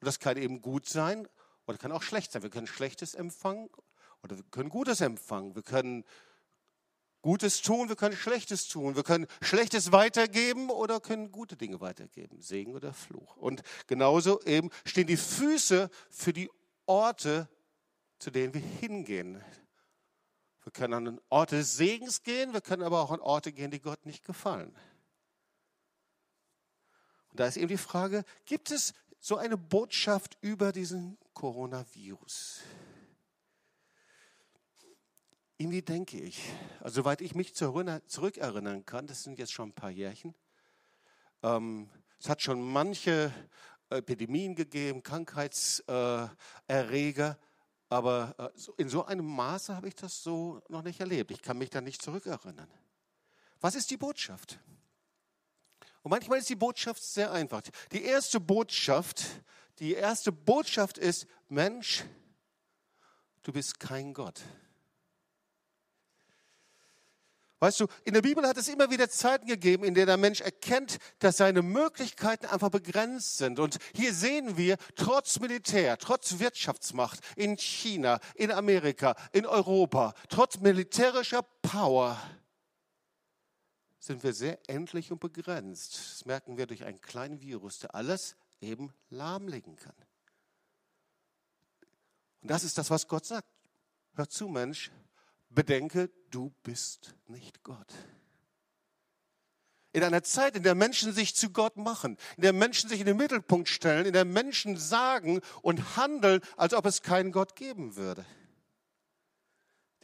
Und 0.00 0.06
das 0.06 0.18
kann 0.18 0.36
eben 0.36 0.60
gut 0.60 0.88
sein 0.88 1.28
oder 1.66 1.78
kann 1.78 1.92
auch 1.92 2.02
schlecht 2.02 2.32
sein. 2.32 2.42
Wir 2.42 2.50
können 2.50 2.66
Schlechtes 2.66 3.14
empfangen 3.14 3.70
oder 4.22 4.36
wir 4.36 4.44
können 4.50 4.68
Gutes 4.68 5.00
empfangen. 5.00 5.54
Wir 5.54 5.62
können 5.62 6.04
Gutes 7.22 7.62
tun, 7.62 7.88
wir 7.88 7.94
können 7.94 8.16
Schlechtes 8.16 8.66
tun. 8.66 8.96
Wir 8.96 9.04
können 9.04 9.28
Schlechtes 9.40 9.92
weitergeben 9.92 10.70
oder 10.70 10.98
können 10.98 11.30
gute 11.30 11.56
Dinge 11.56 11.80
weitergeben. 11.80 12.40
Segen 12.40 12.74
oder 12.74 12.92
Fluch. 12.92 13.36
Und 13.36 13.62
genauso 13.86 14.40
eben 14.42 14.70
stehen 14.84 15.06
die 15.06 15.16
Füße 15.16 15.88
für 16.10 16.32
die 16.32 16.50
Orte, 16.86 17.48
zu 18.18 18.32
denen 18.32 18.54
wir 18.54 18.60
hingehen. 18.60 19.40
Wir 20.64 20.72
können 20.72 20.94
an 20.94 21.20
Orte 21.28 21.56
des 21.56 21.76
Segens 21.76 22.22
gehen, 22.22 22.52
wir 22.52 22.60
können 22.60 22.82
aber 22.82 23.00
auch 23.00 23.12
an 23.12 23.20
Orte 23.20 23.52
gehen, 23.52 23.70
die 23.70 23.80
Gott 23.80 24.04
nicht 24.04 24.24
gefallen. 24.24 24.74
Und 27.32 27.40
da 27.40 27.46
ist 27.46 27.56
eben 27.56 27.68
die 27.68 27.78
Frage, 27.78 28.24
gibt 28.44 28.70
es 28.70 28.92
so 29.18 29.38
eine 29.38 29.56
Botschaft 29.56 30.36
über 30.42 30.70
diesen 30.70 31.16
Coronavirus? 31.32 32.60
Irgendwie 35.56 35.80
denke 35.80 36.20
ich, 36.20 36.42
also 36.80 37.00
soweit 37.02 37.22
ich 37.22 37.34
mich 37.34 37.54
zurückerinnern 37.54 38.84
kann, 38.84 39.06
das 39.06 39.22
sind 39.22 39.38
jetzt 39.38 39.52
schon 39.52 39.70
ein 39.70 39.74
paar 39.74 39.88
Jährchen, 39.90 40.34
ähm, 41.42 41.88
es 42.18 42.28
hat 42.28 42.42
schon 42.42 42.60
manche 42.60 43.32
Epidemien 43.88 44.54
gegeben, 44.54 45.02
Krankheitserreger, 45.02 47.38
aber 47.88 48.34
äh, 48.38 48.50
in 48.76 48.90
so 48.90 49.06
einem 49.06 49.24
Maße 49.26 49.74
habe 49.74 49.88
ich 49.88 49.94
das 49.94 50.22
so 50.22 50.60
noch 50.68 50.82
nicht 50.82 51.00
erlebt. 51.00 51.30
Ich 51.30 51.40
kann 51.40 51.56
mich 51.56 51.70
da 51.70 51.80
nicht 51.80 52.02
zurückerinnern. 52.02 52.68
Was 53.60 53.74
ist 53.74 53.90
die 53.90 53.96
Botschaft? 53.96 54.58
Und 56.02 56.10
manchmal 56.10 56.38
ist 56.38 56.48
die 56.48 56.56
Botschaft 56.56 57.02
sehr 57.02 57.32
einfach. 57.32 57.62
Die 57.92 58.04
erste 58.04 58.40
Botschaft, 58.40 59.24
die 59.78 59.94
erste 59.94 60.32
Botschaft 60.32 60.98
ist, 60.98 61.26
Mensch, 61.48 62.04
du 63.42 63.52
bist 63.52 63.78
kein 63.78 64.12
Gott. 64.12 64.42
Weißt 67.62 67.78
du, 67.78 67.86
in 68.02 68.14
der 68.14 68.22
Bibel 68.22 68.44
hat 68.44 68.56
es 68.56 68.66
immer 68.66 68.90
wieder 68.90 69.08
Zeiten 69.08 69.46
gegeben, 69.46 69.84
in 69.84 69.94
denen 69.94 70.08
der 70.08 70.16
Mensch 70.16 70.40
erkennt, 70.40 70.98
dass 71.20 71.36
seine 71.36 71.62
Möglichkeiten 71.62 72.46
einfach 72.46 72.70
begrenzt 72.70 73.38
sind. 73.38 73.60
Und 73.60 73.78
hier 73.94 74.12
sehen 74.12 74.56
wir, 74.56 74.78
trotz 74.96 75.38
Militär, 75.38 75.96
trotz 75.96 76.40
Wirtschaftsmacht 76.40 77.20
in 77.36 77.56
China, 77.56 78.18
in 78.34 78.50
Amerika, 78.50 79.14
in 79.30 79.46
Europa, 79.46 80.12
trotz 80.28 80.58
militärischer 80.58 81.42
Power, 81.62 82.20
sind 84.02 84.24
wir 84.24 84.32
sehr 84.32 84.58
endlich 84.68 85.12
und 85.12 85.20
begrenzt. 85.20 85.94
Das 85.94 86.24
merken 86.24 86.56
wir 86.56 86.66
durch 86.66 86.84
einen 86.84 87.00
kleinen 87.00 87.40
Virus, 87.40 87.78
der 87.78 87.94
alles 87.94 88.34
eben 88.60 88.92
lahmlegen 89.10 89.76
kann. 89.76 89.94
Und 92.40 92.50
das 92.50 92.64
ist 92.64 92.76
das, 92.78 92.90
was 92.90 93.06
Gott 93.06 93.24
sagt. 93.24 93.48
Hör 94.14 94.28
zu, 94.28 94.48
Mensch, 94.48 94.90
bedenke, 95.50 96.10
du 96.30 96.52
bist 96.64 97.14
nicht 97.28 97.62
Gott. 97.62 97.92
In 99.92 100.02
einer 100.02 100.24
Zeit, 100.24 100.56
in 100.56 100.64
der 100.64 100.74
Menschen 100.74 101.12
sich 101.12 101.36
zu 101.36 101.50
Gott 101.50 101.76
machen, 101.76 102.16
in 102.36 102.42
der 102.42 102.52
Menschen 102.52 102.88
sich 102.88 102.98
in 102.98 103.06
den 103.06 103.16
Mittelpunkt 103.16 103.68
stellen, 103.68 104.06
in 104.06 104.14
der 104.14 104.24
Menschen 104.24 104.76
sagen 104.76 105.40
und 105.60 105.96
handeln, 105.96 106.40
als 106.56 106.74
ob 106.74 106.86
es 106.86 107.02
keinen 107.02 107.30
Gott 107.30 107.54
geben 107.54 107.94
würde. 107.94 108.26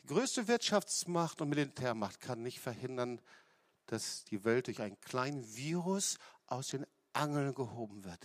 Die 0.03 0.07
größte 0.07 0.47
Wirtschaftsmacht 0.47 1.41
und 1.41 1.49
Militärmacht 1.49 2.21
kann 2.21 2.43
nicht 2.43 2.61
verhindern, 2.61 3.21
dass 3.89 4.25
die 4.25 4.45
Welt 4.45 4.69
durch 4.69 4.81
einen 4.81 5.01
kleinen 5.01 5.45
Virus 5.57 6.19
aus 6.47 6.69
den 6.69 6.87
Angeln 7.13 7.55
gehoben 7.55 8.05
wird. 8.05 8.21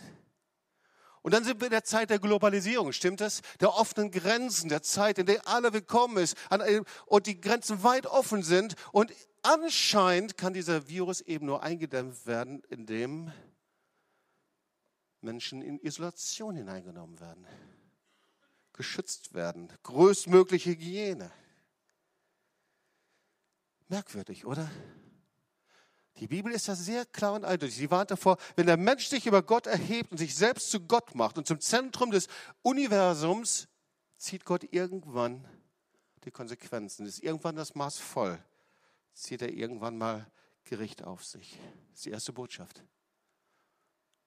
Und 1.24 1.34
dann 1.34 1.46
sind 1.46 1.62
wir 1.62 1.68
in 1.68 1.72
der 1.72 1.86
Zeit 1.86 2.10
der 2.10 2.20
Globalisierung, 2.20 2.92
stimmt 2.92 3.22
das? 3.22 3.42
Der 3.62 3.74
offenen 3.74 4.12
Grenzen, 4.12 4.68
der 4.68 4.84
Zeit, 4.84 5.18
in 5.18 5.26
der 5.26 5.48
alle 5.48 5.72
willkommen 5.72 6.18
ist 6.18 6.36
und 7.06 7.28
die 7.28 7.40
Grenzen 7.40 7.82
weit 7.82 8.06
offen 8.06 8.44
sind. 8.44 8.76
Und 8.92 9.14
anscheinend 9.42 10.38
kann 10.38 10.54
dieser 10.54 10.90
Virus 10.90 11.22
eben 11.22 11.46
nur 11.46 11.64
eingedämmt 11.64 12.26
werden, 12.26 12.62
indem 12.68 13.32
Menschen 15.22 15.62
in 15.62 15.80
Isolation 15.80 16.58
hineingenommen 16.58 17.18
werden, 17.22 17.48
geschützt 18.74 19.34
werden, 19.34 19.72
größtmögliche 19.84 20.72
Hygiene. 20.72 21.32
Merkwürdig, 23.88 24.46
oder? 24.46 24.70
Die 26.18 26.28
Bibel 26.28 26.52
ist 26.52 26.68
da 26.68 26.76
sehr 26.76 27.06
klar 27.06 27.34
und 27.34 27.44
eindeutig. 27.44 27.76
Sie 27.76 27.90
warnt 27.90 28.12
davor, 28.12 28.38
wenn 28.56 28.68
der 28.68 28.78
Mensch 28.78 29.08
sich 29.08 29.26
über 29.26 29.42
Gott 29.42 29.66
erhebt 29.66 30.12
und 30.12 30.18
sich 30.18 30.36
selbst 30.36 30.70
zu 30.70 30.80
Gott 30.80 31.16
macht 31.16 31.38
und 31.38 31.48
zum 31.48 31.60
Zentrum 31.60 32.12
des 32.12 32.28
Universums, 32.62 33.68
zieht 34.18 34.46
Gott 34.46 34.64
irgendwann 34.72 35.48
die 36.24 36.32
Konsequenzen. 36.32 37.06
Ist 37.06 37.24
irgendwann 37.24 37.56
das 37.56 37.76
Maß 37.76 37.98
voll. 37.98 38.38
Zieht 39.14 39.42
er 39.42 39.52
irgendwann 39.52 39.98
mal 39.98 40.32
Gericht 40.64 41.04
auf 41.04 41.26
sich. 41.26 41.58
Das 41.90 42.00
ist 42.00 42.06
die 42.06 42.12
erste 42.12 42.34
Botschaft. 42.34 42.84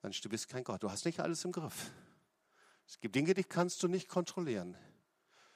Mensch, 0.02 0.20
du 0.20 0.28
bist 0.28 0.48
kein 0.48 0.64
Gott. 0.64 0.82
Du 0.82 0.90
hast 0.90 1.04
nicht 1.04 1.20
alles 1.20 1.44
im 1.44 1.52
Griff. 1.52 1.92
Es 2.86 3.00
gibt 3.00 3.14
Dinge, 3.14 3.34
die 3.34 3.44
kannst 3.44 3.82
du 3.82 3.88
nicht 3.88 4.08
kontrollieren. 4.08 4.76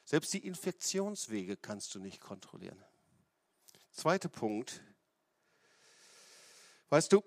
Selbst 0.05 0.33
die 0.33 0.45
Infektionswege 0.45 1.57
kannst 1.57 1.95
du 1.95 2.01
nicht 2.01 2.21
kontrollieren. 2.21 2.83
Zweiter 3.93 4.29
Punkt. 4.29 4.83
Weißt 6.91 7.13
du, 7.13 7.23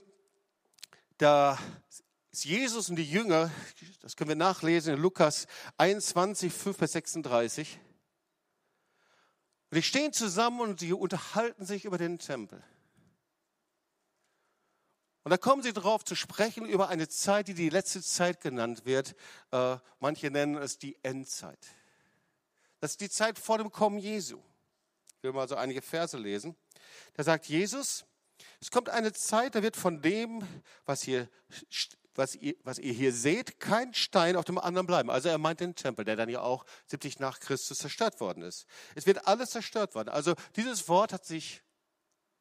da 1.17 1.58
ist 2.32 2.43
Jesus 2.43 2.89
und 2.89 2.98
die 2.98 3.10
Jünger, 3.10 3.50
das 4.01 4.17
können 4.17 4.27
wir 4.27 4.36
nachlesen 4.36 4.96
in 4.96 5.00
Lukas 5.00 5.48
21, 5.77 6.51
5 6.51 6.77
bis 6.77 6.91
36. 6.91 7.79
Und 9.70 9.75
die 9.77 9.82
stehen 9.82 10.12
zusammen 10.12 10.60
und 10.60 10.82
sie 10.82 10.91
unterhalten 10.91 11.65
sich 11.65 11.86
über 11.86 11.98
den 11.98 12.20
Tempel. 12.20 12.62
Und 15.24 15.29
da 15.29 15.38
kommen 15.38 15.63
sie 15.63 15.72
darauf 15.72 16.03
zu 16.03 16.15
sprechen 16.15 16.65
über 16.65 16.89
eine 16.89 17.08
Zeit, 17.08 17.48
die 17.48 17.53
die 17.53 17.70
letzte 17.70 18.03
Zeit 18.03 18.41
genannt 18.41 18.86
wird. 18.86 19.15
Äh, 19.51 19.77
manche 20.01 20.29
nennen 20.29 20.58
es 20.58 20.77
die 20.77 20.98
Endzeit. 21.03 21.65
Das 22.82 22.91
ist 22.91 23.00
die 23.00 23.10
Zeit 23.10 23.39
vor 23.39 23.60
dem 23.60 23.72
Kommen 23.72 23.98
Jesu. 23.98 24.41
Ich 25.15 25.24
will 25.24 25.32
mal 25.32 25.48
so 25.48 25.55
einige 25.55 25.82
Verse 25.82 26.17
lesen. 26.17 26.58
Da 27.13 27.24
sagt 27.24 27.46
Jesus, 27.46 28.05
es 28.63 28.72
kommt 28.72 28.88
eine 28.88 29.12
Zeit, 29.12 29.55
da 29.55 29.62
wird 29.62 29.75
von 29.75 30.01
dem, 30.01 30.41
was, 30.86 31.01
hier, 31.01 31.27
was, 32.15 32.34
ihr, 32.36 32.55
was 32.63 32.79
ihr 32.79 32.93
hier 32.93 33.12
seht, 33.12 33.60
kein 33.60 33.93
Stein 33.93 34.38
auf 34.38 34.46
dem 34.46 34.58
anderen 34.58 34.88
bleiben. 34.88 35.10
Also 35.10 35.27
er 35.27 35.38
meint 35.38 35.60
den 35.60 35.75
Tempel, 35.75 36.05
der 36.05 36.15
dann 36.15 36.29
ja 36.29 36.39
auch 36.39 36.65
70 36.86 37.20
nach 37.20 37.41
Christus 37.41 37.79
zerstört 37.79 38.22
worden 38.22 38.41
ist. 38.41 38.65
Es 38.96 39.05
wird 39.05 39.27
alles 39.27 39.50
zerstört 39.50 39.96
worden. 39.96 40.08
Also 40.08 40.36
dieses 40.55 40.88
Wort 40.88 41.12
hat 41.12 41.25
sich 41.25 41.62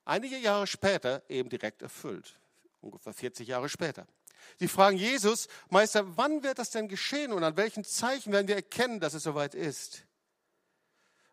einige 0.05 0.38
Jahre 0.38 0.69
später 0.69 1.25
eben 1.29 1.49
direkt 1.49 1.83
erfüllt 1.83 2.38
ungefähr 2.81 3.12
40 3.12 3.49
Jahre 3.49 3.69
später. 3.69 4.07
Sie 4.61 4.69
fragen 4.69 4.97
Jesus, 4.97 5.49
Meister, 5.71 6.17
wann 6.17 6.45
wird 6.45 6.61
das 6.61 6.71
denn 6.71 6.87
geschehen 6.87 7.33
und 7.33 7.43
an 7.43 7.57
welchen 7.57 7.83
Zeichen 7.83 8.33
werden 8.33 8.47
wir 8.47 8.55
erkennen, 8.55 9.00
dass 9.00 9.14
es 9.14 9.25
soweit 9.25 9.57
ist? 9.57 10.05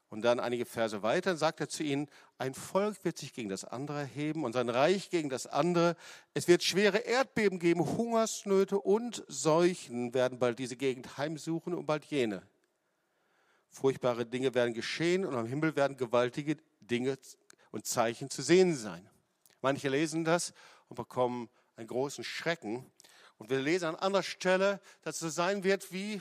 Und 0.10 0.24
dann 0.24 0.40
einige 0.40 0.66
Verse 0.66 1.04
weiter 1.04 1.38
sagt 1.38 1.60
er 1.60 1.70
zu 1.70 1.84
ihnen, 1.84 2.10
ein 2.40 2.56
Volk 2.56 3.06
wird 3.06 3.18
sich 3.18 3.32
gegen 3.32 3.50
das 3.50 3.64
andere 3.64 4.00
erheben 4.00 4.44
und 4.44 4.54
sein 4.54 4.70
Reich 4.70 5.12
gegen 5.12 5.30
das 5.30 5.46
andere. 5.46 5.96
Es 6.34 6.48
wird 6.48 6.64
schwere 6.64 6.98
Erdbeben 6.98 7.60
geben, 7.60 7.86
Hungersnöte 7.86 8.80
und 8.80 9.24
Seuchen 9.28 10.14
werden 10.16 10.40
bald 10.40 10.58
diese 10.58 10.78
Gegend 10.78 11.18
heimsuchen 11.18 11.76
und 11.76 11.86
bald 11.86 12.06
jene. 12.06 12.42
Furchtbare 13.70 14.26
Dinge 14.26 14.56
werden 14.56 14.74
geschehen 14.74 15.26
und 15.26 15.36
am 15.36 15.46
Himmel 15.46 15.76
werden 15.76 15.96
gewaltige 15.96 16.58
Dinge 16.80 17.20
und 17.70 17.86
Zeichen 17.86 18.32
zu 18.32 18.42
sehen 18.42 18.76
sein. 18.76 19.08
Manche 19.62 19.90
lesen 19.90 20.26
das 20.26 20.54
und 20.88 20.96
bekommen 20.96 21.50
einen 21.76 21.88
großen 21.88 22.24
Schrecken. 22.24 22.84
Und 23.38 23.50
wir 23.50 23.60
lesen 23.60 23.86
an 23.86 23.96
anderer 23.96 24.24
Stelle, 24.24 24.82
dass 25.04 25.16
es 25.16 25.22
so 25.22 25.30
sein 25.30 25.64
wird 25.64 25.94
wie 25.94 26.20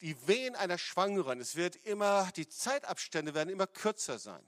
die 0.00 0.16
Wehen 0.26 0.54
einer 0.54 0.78
Schwangeren. 0.78 1.40
Es 1.40 1.56
wird 1.56 1.76
immer, 1.76 2.30
die 2.36 2.48
Zeitabstände 2.48 3.34
werden 3.34 3.50
immer 3.50 3.66
kürzer 3.66 4.18
sein. 4.18 4.44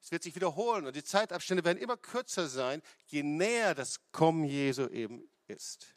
Es 0.00 0.12
wird 0.12 0.22
sich 0.22 0.36
wiederholen 0.36 0.86
und 0.86 0.94
die 0.94 1.02
Zeitabstände 1.02 1.64
werden 1.64 1.78
immer 1.78 1.96
kürzer 1.96 2.48
sein, 2.48 2.82
je 3.06 3.22
näher 3.22 3.74
das 3.74 4.00
Kommen 4.12 4.44
Jesu 4.44 4.86
eben 4.88 5.28
ist. 5.48 5.96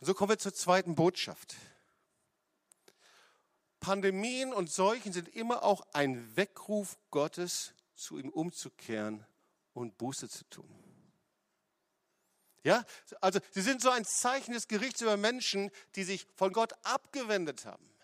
Und 0.00 0.06
so 0.06 0.14
kommen 0.14 0.30
wir 0.30 0.38
zur 0.38 0.54
zweiten 0.54 0.94
Botschaft. 0.96 1.54
Pandemien 3.78 4.52
und 4.52 4.70
Seuchen 4.70 5.12
sind 5.12 5.28
immer 5.28 5.62
auch 5.62 5.86
ein 5.92 6.36
Weckruf 6.36 6.98
Gottes, 7.10 7.74
zu 7.94 8.18
ihm 8.18 8.30
umzukehren 8.30 9.24
und 9.72 9.98
Buße 9.98 10.28
zu 10.28 10.44
tun. 10.50 10.93
Ja, 12.64 12.82
also 13.20 13.40
sie 13.50 13.60
sind 13.60 13.82
so 13.82 13.90
ein 13.90 14.06
Zeichen 14.06 14.54
des 14.54 14.68
Gerichts 14.68 15.02
über 15.02 15.18
Menschen, 15.18 15.70
die 15.96 16.02
sich 16.02 16.26
von 16.34 16.52
Gott 16.52 16.72
abgewendet 16.82 17.66
haben. 17.66 17.94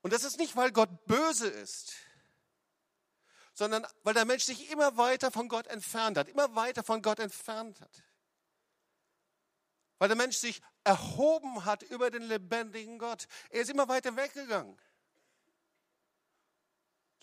Und 0.00 0.12
das 0.12 0.22
ist 0.22 0.38
nicht, 0.38 0.54
weil 0.54 0.70
Gott 0.70 1.04
böse 1.06 1.48
ist, 1.48 1.94
sondern 3.54 3.84
weil 4.04 4.14
der 4.14 4.24
Mensch 4.24 4.44
sich 4.44 4.70
immer 4.70 4.96
weiter 4.96 5.32
von 5.32 5.48
Gott 5.48 5.66
entfernt 5.66 6.16
hat, 6.16 6.28
immer 6.28 6.54
weiter 6.54 6.84
von 6.84 7.02
Gott 7.02 7.18
entfernt 7.18 7.80
hat. 7.80 8.04
Weil 9.98 10.08
der 10.08 10.16
Mensch 10.16 10.36
sich 10.36 10.62
erhoben 10.84 11.64
hat 11.64 11.82
über 11.82 12.10
den 12.10 12.22
lebendigen 12.22 12.98
Gott. 12.98 13.26
Er 13.50 13.62
ist 13.62 13.70
immer 13.70 13.88
weiter 13.88 14.14
weggegangen. 14.14 14.78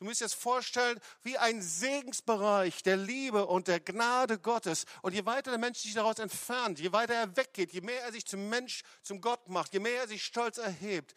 Du 0.02 0.06
musst 0.06 0.20
dir 0.20 0.26
das 0.26 0.34
vorstellen 0.34 1.00
wie 1.22 1.38
ein 1.38 1.62
Segensbereich 1.62 2.82
der 2.82 2.98
Liebe 2.98 3.46
und 3.46 3.68
der 3.68 3.80
Gnade 3.80 4.40
Gottes. 4.40 4.86
Und 5.04 5.14
je 5.14 5.28
weiter 5.28 5.52
der 5.52 5.60
Mensch 5.60 5.78
sich 5.78 5.94
daraus 5.94 6.18
entfernt, 6.18 6.80
je 6.80 6.92
weiter 6.92 7.14
er 7.14 7.38
weggeht, 7.38 7.72
je 7.72 7.82
mehr 7.82 8.02
er 8.02 8.12
sich 8.12 8.26
zum 8.26 8.50
Mensch, 8.50 8.82
zum 9.04 9.22
Gott 9.22 9.48
macht, 9.48 9.74
je 9.74 9.80
mehr 9.80 10.02
er 10.02 10.08
sich 10.08 10.26
stolz 10.26 10.58
erhebt, 10.58 11.14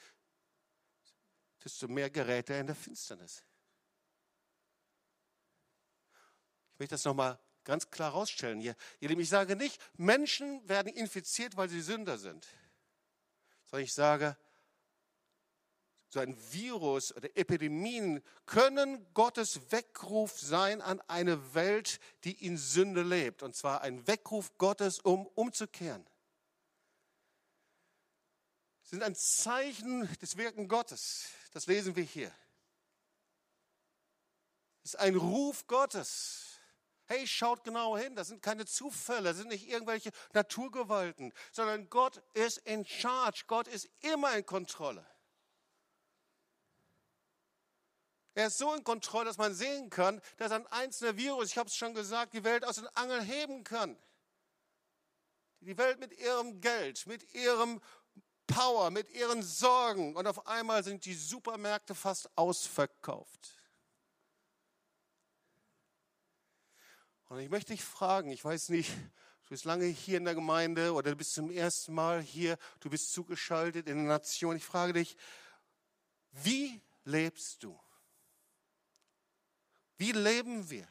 desto 1.64 1.88
mehr 1.88 2.11
gerät 2.11 2.51
er 2.51 2.61
in 2.61 2.66
der 2.66 2.77
Finsternis. 2.77 3.42
Ich 6.75 6.79
möchte 6.79 6.97
das 6.97 7.07
nochmal 7.07 7.40
ganz 7.64 7.88
klar 7.90 8.11
rausstellen 8.11 8.61
hier. 8.61 8.77
Ich 9.01 9.29
sage 9.31 9.57
nicht, 9.57 9.81
Menschen 9.94 10.68
werden 10.68 10.92
infiziert, 10.92 11.57
weil 11.57 11.70
sie 11.70 11.81
Sünder 11.81 12.18
sind. 12.18 12.47
Sondern 13.64 13.85
ich 13.85 13.94
sage, 13.94 14.37
so 16.14 16.20
ein 16.20 16.37
Virus 16.53 17.14
oder 17.14 17.37
Epidemien 17.37 18.22
können 18.46 19.05
Gottes 19.14 19.72
Weckruf 19.72 20.38
sein 20.38 20.81
an 20.81 21.00
eine 21.09 21.55
Welt, 21.55 21.98
die 22.22 22.46
in 22.46 22.57
Sünde 22.57 23.03
lebt. 23.03 23.42
Und 23.42 23.55
zwar 23.55 23.83
ein 23.83 24.07
Weckruf 24.07 24.57
Gottes, 24.57 25.00
um 25.00 25.27
umzukehren. 25.27 26.07
Sie 28.85 28.90
sind 28.90 29.03
ein 29.03 29.16
Zeichen 29.16 30.09
des 30.22 30.37
Wirken 30.37 30.68
Gottes. 30.68 31.27
Das 31.53 31.66
lesen 31.66 31.96
wir 31.96 32.05
hier. 32.05 32.33
Es 34.85 34.94
ist 34.94 35.00
ein 35.00 35.16
Ruf 35.16 35.66
Gottes. 35.66 36.61
Hey, 37.07 37.27
schaut 37.27 37.64
genau 37.64 37.98
hin, 37.98 38.14
das 38.14 38.29
sind 38.29 38.40
keine 38.40 38.64
Zufälle, 38.64 39.31
das 39.31 39.37
sind 39.37 39.48
nicht 39.48 39.68
irgendwelche 39.68 40.11
Naturgewalten, 40.33 41.35
sondern 41.53 41.90
Gott 41.90 42.22
ist 42.33 42.59
in 42.59 42.87
charge, 42.87 43.44
Gott 43.46 43.68
ist 43.68 43.90
immer 44.00 44.35
in 44.37 44.46
Kontrolle. 44.46 45.05
Er 48.35 48.49
ist 48.49 48.59
so 48.59 48.75
in 48.75 48.83
Kontrolle, 48.83 49.27
dass 49.27 49.38
man 49.38 49.55
sehen 49.55 49.90
kann, 49.90 50.20
dass 50.38 50.51
ein 50.51 50.66
einzelner 50.66 51.16
Virus, 51.16 51.51
ich 51.51 51.59
habe 51.59 51.68
es 51.68 51.77
schon 51.77 51.94
gesagt, 51.94 52.35
die 52.35 52.42
Welt 52.42 52.64
aus 52.64 52.77
den 52.77 52.88
Angeln 52.88 53.25
heben 53.25 53.62
kann. 53.62 53.97
Die 55.61 55.79
Welt 55.79 56.01
mit 56.01 56.12
ihrem 56.18 56.61
Geld, 56.61 57.07
mit 57.07 57.33
ihrem 57.33 57.81
Power, 58.47 58.90
mit 58.90 59.09
ihren 59.11 59.42
Sorgen. 59.42 60.16
Und 60.16 60.27
auf 60.27 60.47
einmal 60.47 60.83
sind 60.83 61.05
die 61.05 61.14
Supermärkte 61.14 61.94
fast 61.94 62.29
ausverkauft. 62.37 63.59
Und 67.29 67.38
ich 67.38 67.51
möchte 67.51 67.73
dich 67.73 67.85
fragen, 67.85 68.31
ich 68.31 68.44
weiß 68.44 68.68
nicht, 68.68 68.90
du 68.90 69.49
bist 69.49 69.64
lange 69.64 69.87
hier 69.87 70.18
in 70.18 70.25
der 70.25 70.35
Gemeinde 70.35 70.92
oder 70.92 71.11
du 71.11 71.16
bist 71.16 71.35
zum 71.35 71.51
ersten 71.51 71.94
Mal 71.94 72.20
hier, 72.20 72.59
du 72.81 72.90
bist 72.90 73.12
zugeschaltet 73.12 73.88
in 73.88 73.97
der 73.97 74.07
Nation. 74.07 74.57
Ich 74.57 74.64
frage 74.64 74.92
dich, 74.92 75.16
wie 76.33 76.81
lebst 77.05 77.62
du? 77.62 77.79
Wie 79.96 80.12
leben 80.12 80.68
wir? 80.70 80.88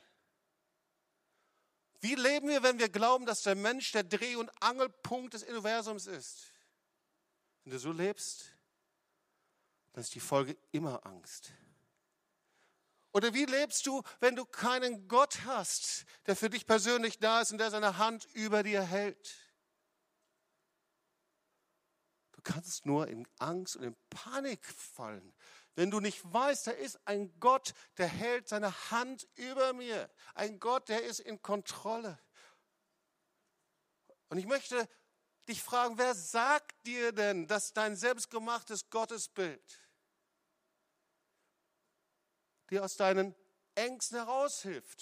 Wie 2.00 2.16
leben 2.16 2.50
wir, 2.50 2.64
wenn 2.64 2.80
wir 2.80 2.90
glauben, 2.90 3.26
dass 3.26 3.44
der 3.44 3.56
Mensch 3.56 3.92
der 3.94 4.04
Dreh- 4.04 4.36
und 4.36 4.50
Angelpunkt 4.62 5.34
des 5.34 5.44
Universums 5.44 6.06
ist? 6.08 6.52
Wenn 7.64 7.72
du 7.72 7.80
so 7.80 7.92
lebst, 7.92 8.54
dann 9.94 10.02
ist 10.02 10.14
die 10.14 10.20
Folge 10.20 10.58
immer 10.72 11.06
Angst. 11.06 11.54
Oder 13.14 13.34
wie 13.34 13.46
lebst 13.46 13.86
du, 13.86 14.02
wenn 14.20 14.36
du 14.36 14.44
keinen 14.44 15.08
Gott 15.08 15.46
hast, 15.46 16.06
der 16.26 16.36
für 16.36 16.50
dich 16.50 16.66
persönlich 16.66 17.20
da 17.20 17.42
ist 17.42 17.52
und 17.52 17.60
der 17.60 17.70
seine 17.70 17.98
Hand 17.98 18.26
über 18.34 18.64
dir 18.64 18.82
hält? 18.82 19.36
Du 22.32 22.42
kannst 22.42 22.86
nur 22.86 23.08
in 23.08 23.28
Angst 23.38 23.76
und 23.76 23.84
in 23.84 23.96
Panik 24.10 24.66
fallen, 24.66 25.34
wenn 25.76 25.90
du 25.90 26.00
nicht 26.00 26.22
weißt, 26.32 26.68
da 26.68 26.72
ist 26.72 27.00
ein 27.06 27.40
Gott, 27.40 27.74
der 27.98 28.08
hält 28.08 28.48
seine 28.48 28.92
Hand 28.92 29.28
über 29.36 29.74
mir. 29.74 30.10
Ein 30.36 30.60
Gott, 30.60 30.90
der 30.90 31.04
ist 31.04 31.20
in 31.20 31.42
Kontrolle. 31.42 32.20
Und 34.30 34.38
ich 34.38 34.46
möchte 34.46 34.88
dich 35.48 35.62
fragen, 35.62 35.98
wer 35.98 36.14
sagt 36.14 36.86
dir 36.86 37.12
denn, 37.12 37.48
dass 37.48 37.74
dein 37.74 37.96
selbstgemachtes 37.96 38.90
Gottesbild 38.90 39.80
dir 42.70 42.84
aus 42.84 42.96
deinen 42.96 43.36
Ängsten 43.76 44.18
heraushilft? 44.18 45.00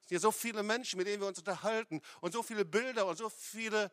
Es 0.00 0.08
sind 0.08 0.16
ja 0.16 0.20
so 0.20 0.32
viele 0.32 0.62
Menschen, 0.62 0.96
mit 0.96 1.06
denen 1.06 1.20
wir 1.20 1.28
uns 1.28 1.38
unterhalten 1.38 2.00
und 2.22 2.32
so 2.32 2.42
viele 2.42 2.64
Bilder 2.64 3.06
und 3.06 3.18
so 3.18 3.28
viele 3.28 3.90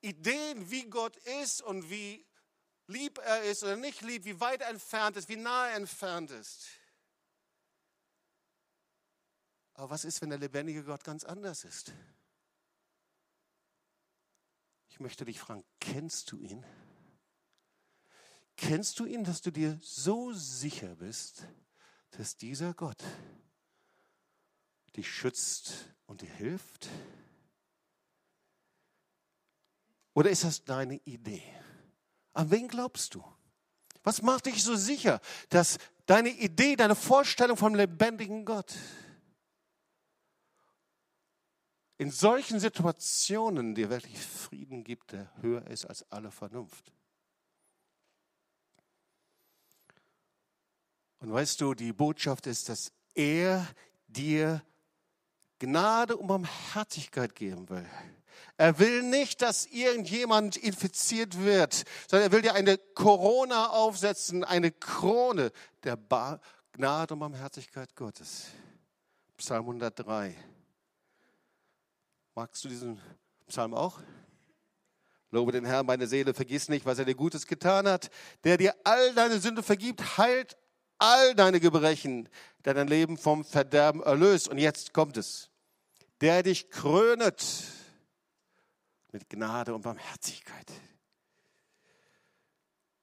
Ideen, 0.00 0.70
wie 0.70 0.88
Gott 0.88 1.16
ist 1.42 1.60
und 1.60 1.90
wie 1.90 2.26
lieb 2.86 3.18
er 3.18 3.44
ist 3.44 3.62
oder 3.62 3.76
nicht 3.76 4.02
lieb, 4.02 4.24
wie 4.24 4.40
weit 4.40 4.60
er 4.60 4.68
entfernt 4.68 5.16
ist, 5.16 5.28
wie 5.28 5.36
nahe 5.36 5.70
er 5.70 5.76
entfernt 5.76 6.30
ist. 6.30 6.68
Aber 9.74 9.90
was 9.90 10.04
ist, 10.04 10.22
wenn 10.22 10.30
der 10.30 10.38
lebendige 10.38 10.84
Gott 10.84 11.02
ganz 11.02 11.24
anders 11.24 11.64
ist? 11.64 11.92
Ich 14.88 15.00
möchte 15.00 15.24
dich 15.24 15.40
fragen, 15.40 15.64
kennst 15.80 16.30
du 16.30 16.38
ihn? 16.38 16.64
Kennst 18.56 19.00
du 19.00 19.04
ihn, 19.04 19.24
dass 19.24 19.42
du 19.42 19.50
dir 19.50 19.78
so 19.82 20.32
sicher 20.32 20.94
bist, 20.94 21.44
dass 22.12 22.36
dieser 22.36 22.72
Gott 22.74 23.02
dich 24.94 25.12
schützt 25.12 25.92
und 26.06 26.22
dir 26.22 26.30
hilft? 26.30 26.88
Oder 30.12 30.30
ist 30.30 30.44
das 30.44 30.64
deine 30.64 30.98
Idee? 30.98 31.42
An 32.34 32.50
wen 32.50 32.68
glaubst 32.68 33.14
du? 33.14 33.24
Was 34.02 34.20
macht 34.20 34.46
dich 34.46 34.62
so 34.62 34.76
sicher, 34.76 35.20
dass 35.48 35.78
deine 36.04 36.28
Idee, 36.28 36.76
deine 36.76 36.94
Vorstellung 36.94 37.56
vom 37.56 37.74
lebendigen 37.74 38.44
Gott 38.44 38.74
in 41.96 42.10
solchen 42.10 42.58
Situationen 42.60 43.74
dir 43.74 43.88
wirklich 43.88 44.18
Frieden 44.20 44.84
gibt, 44.84 45.12
der 45.12 45.34
höher 45.40 45.66
ist 45.68 45.86
als 45.86 46.10
alle 46.10 46.30
Vernunft? 46.30 46.92
Und 51.20 51.32
weißt 51.32 51.60
du, 51.62 51.72
die 51.72 51.94
Botschaft 51.94 52.46
ist, 52.46 52.68
dass 52.68 52.92
er 53.14 53.66
dir 54.08 54.62
Gnade 55.58 56.16
und 56.16 56.26
Barmherzigkeit 56.26 57.34
geben 57.34 57.68
will. 57.70 57.88
Er 58.56 58.78
will 58.78 59.02
nicht, 59.02 59.42
dass 59.42 59.66
irgendjemand 59.66 60.56
infiziert 60.56 61.38
wird, 61.40 61.84
sondern 62.08 62.28
er 62.28 62.32
will 62.32 62.42
dir 62.42 62.54
eine 62.54 62.78
Corona 62.78 63.68
aufsetzen, 63.70 64.44
eine 64.44 64.70
Krone 64.70 65.50
der 65.82 65.96
ba 65.96 66.40
Gnade 66.72 67.14
und 67.14 67.20
Barmherzigkeit 67.20 67.94
Gottes. 67.94 68.46
Psalm 69.36 69.66
103. 69.66 70.34
Magst 72.34 72.64
du 72.64 72.68
diesen 72.68 73.00
Psalm 73.46 73.74
auch? 73.74 74.00
Lobe 75.30 75.52
den 75.52 75.64
Herrn, 75.64 75.86
meine 75.86 76.08
Seele, 76.08 76.34
vergiss 76.34 76.68
nicht, 76.68 76.84
was 76.84 76.98
er 76.98 77.04
dir 77.04 77.14
Gutes 77.14 77.46
getan 77.46 77.88
hat, 77.88 78.10
der 78.42 78.56
dir 78.56 78.74
all 78.84 79.14
deine 79.14 79.38
Sünde 79.38 79.62
vergibt, 79.62 80.18
heilt 80.18 80.56
all 80.98 81.34
deine 81.34 81.60
Gebrechen, 81.60 82.28
der 82.64 82.74
dein 82.74 82.88
Leben 82.88 83.18
vom 83.18 83.44
Verderben 83.44 84.02
erlöst. 84.02 84.48
Und 84.48 84.58
jetzt 84.58 84.92
kommt 84.92 85.16
es. 85.16 85.50
Der 86.20 86.42
dich 86.42 86.70
krönet 86.70 87.44
mit 89.14 89.30
Gnade 89.30 89.72
und 89.72 89.82
Barmherzigkeit. 89.82 90.72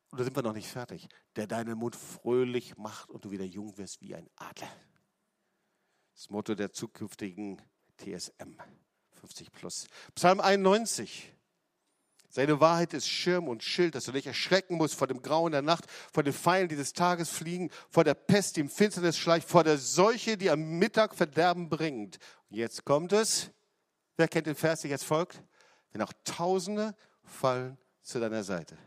Und 0.09 0.19
da 0.19 0.25
sind 0.25 0.35
wir 0.35 0.43
noch 0.43 0.53
nicht 0.53 0.67
fertig. 0.67 1.07
Der 1.37 1.47
deinen 1.47 1.77
Mund 1.77 1.95
fröhlich 1.95 2.75
macht 2.75 3.09
und 3.09 3.23
du 3.23 3.31
wieder 3.31 3.45
jung 3.45 3.77
wirst 3.77 4.01
wie 4.01 4.13
ein 4.13 4.29
Adler. 4.35 4.69
Das 6.13 6.29
Motto 6.29 6.53
der 6.53 6.73
zukünftigen 6.73 7.61
TSM 7.95 8.57
50 9.21 9.53
plus. 9.53 9.87
Psalm 10.13 10.41
91. 10.41 11.33
Seine 12.27 12.59
Wahrheit 12.59 12.93
ist 12.93 13.07
Schirm 13.07 13.47
und 13.47 13.63
Schild, 13.63 13.95
dass 13.95 14.03
du 14.03 14.11
dich 14.11 14.27
erschrecken 14.27 14.75
musst 14.75 14.95
vor 14.95 15.07
dem 15.07 15.21
Grauen 15.21 15.53
der 15.53 15.61
Nacht, 15.61 15.89
vor 16.11 16.23
den 16.23 16.33
Pfeilen, 16.33 16.67
die 16.67 16.75
des 16.75 16.91
Tages 16.91 17.29
fliegen, 17.29 17.69
vor 17.89 18.03
der 18.03 18.15
Pest, 18.15 18.57
die 18.57 18.61
im 18.61 18.69
Finsternis 18.69 19.17
schleicht, 19.17 19.47
vor 19.47 19.63
der 19.63 19.77
Seuche, 19.77 20.37
die 20.37 20.49
am 20.49 20.77
Mittag 20.77 21.15
Verderben 21.15 21.69
bringt. 21.69 22.19
Und 22.49 22.57
jetzt 22.57 22.83
kommt 22.83 23.13
es. 23.13 23.49
Wer 24.17 24.27
kennt 24.27 24.47
den 24.47 24.55
Vers, 24.55 24.81
der 24.81 24.89
jetzt 24.89 25.05
folgt? 25.05 25.41
Wenn 25.91 26.01
auch 26.01 26.13
Tausende 26.23 26.95
fallen 27.23 27.77
zu 28.01 28.19
deiner 28.19 28.43
Seite 28.43 28.77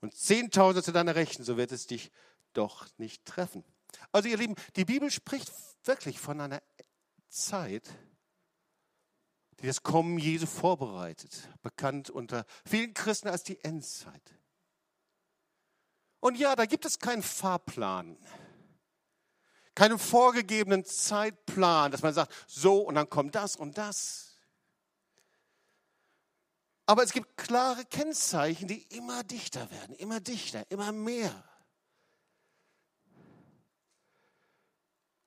und 0.00 0.14
Zehntausende 0.14 0.82
zu 0.82 0.92
deiner 0.92 1.14
Rechten, 1.14 1.44
so 1.44 1.56
wird 1.56 1.72
es 1.72 1.86
dich 1.86 2.10
doch 2.52 2.86
nicht 2.98 3.24
treffen. 3.24 3.64
Also 4.12 4.28
ihr 4.28 4.36
Lieben, 4.36 4.54
die 4.76 4.84
Bibel 4.84 5.10
spricht 5.10 5.52
wirklich 5.84 6.18
von 6.18 6.40
einer 6.40 6.62
Zeit, 7.28 7.88
die 9.60 9.66
das 9.66 9.82
Kommen 9.82 10.18
Jesu 10.18 10.46
vorbereitet, 10.46 11.48
bekannt 11.62 12.10
unter 12.10 12.44
vielen 12.66 12.94
Christen 12.94 13.28
als 13.28 13.42
die 13.42 13.62
Endzeit. 13.64 14.34
Und 16.20 16.36
ja, 16.36 16.56
da 16.56 16.66
gibt 16.66 16.84
es 16.84 16.98
keinen 16.98 17.22
Fahrplan, 17.22 18.18
keinen 19.74 19.98
vorgegebenen 19.98 20.84
Zeitplan, 20.84 21.92
dass 21.92 22.02
man 22.02 22.14
sagt, 22.14 22.34
so 22.46 22.80
und 22.80 22.94
dann 22.94 23.08
kommt 23.08 23.34
das 23.34 23.56
und 23.56 23.78
das. 23.78 24.25
Aber 26.86 27.02
es 27.02 27.12
gibt 27.12 27.36
klare 27.36 27.84
Kennzeichen, 27.84 28.68
die 28.68 28.82
immer 28.96 29.24
dichter 29.24 29.68
werden, 29.72 29.96
immer 29.96 30.20
dichter, 30.20 30.64
immer 30.70 30.92
mehr. 30.92 31.44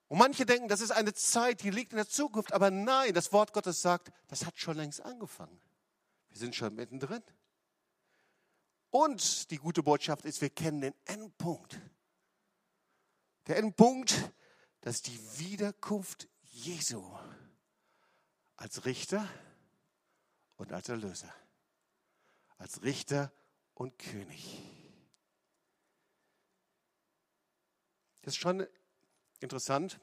Und 0.08 0.18
manche 0.18 0.46
denken, 0.46 0.70
das 0.70 0.80
ist 0.80 0.92
eine 0.92 1.14
Zeit, 1.14 1.62
die 1.62 1.70
liegt 1.70 1.92
in 1.92 1.98
der 1.98 2.08
Zukunft. 2.08 2.54
Aber 2.54 2.72
nein, 2.72 3.14
das 3.14 3.34
Wort 3.34 3.52
Gottes 3.52 3.82
sagt, 3.82 4.12
das 4.30 4.46
hat 4.46 4.58
schon 4.58 4.78
längst 4.78 5.02
angefangen. 5.02 5.62
Wir 6.30 6.38
sind 6.38 6.56
schon 6.56 6.74
mittendrin. 6.74 7.22
Und 8.90 9.52
die 9.52 9.58
gute 9.58 9.84
Botschaft 9.84 10.26
ist, 10.26 10.42
wir 10.42 10.50
kennen 10.50 10.82
den 10.82 10.96
Endpunkt. 11.06 11.78
Der 13.48 13.58
Endpunkt, 13.58 14.32
das 14.82 14.96
ist 14.96 15.08
die 15.08 15.40
Wiederkunft 15.40 16.28
Jesu 16.42 17.04
als 18.56 18.86
Richter 18.86 19.28
und 20.56 20.72
als 20.72 20.90
Erlöser 20.90 21.32
als 22.60 22.84
Richter 22.84 23.32
und 23.74 23.98
König. 23.98 24.62
Das 28.22 28.36
ist 28.36 28.40
schon 28.40 28.68
interessant, 29.40 30.00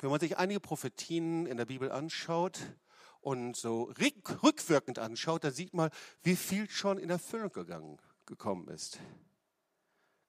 wenn 0.00 0.10
man 0.10 0.20
sich 0.20 0.38
einige 0.38 0.60
Prophetien 0.60 1.44
in 1.46 1.58
der 1.58 1.66
Bibel 1.66 1.90
anschaut 1.90 2.60
und 3.20 3.56
so 3.56 3.92
rückwirkend 4.42 4.98
anschaut, 4.98 5.44
da 5.44 5.50
sieht 5.50 5.74
man, 5.74 5.90
wie 6.22 6.36
viel 6.36 6.70
schon 6.70 6.98
in 6.98 7.10
Erfüllung 7.10 7.52
gegangen, 7.52 7.98
gekommen 8.26 8.68
ist. 8.68 8.98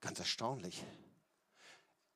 Ganz 0.01 0.19
erstaunlich. 0.19 0.83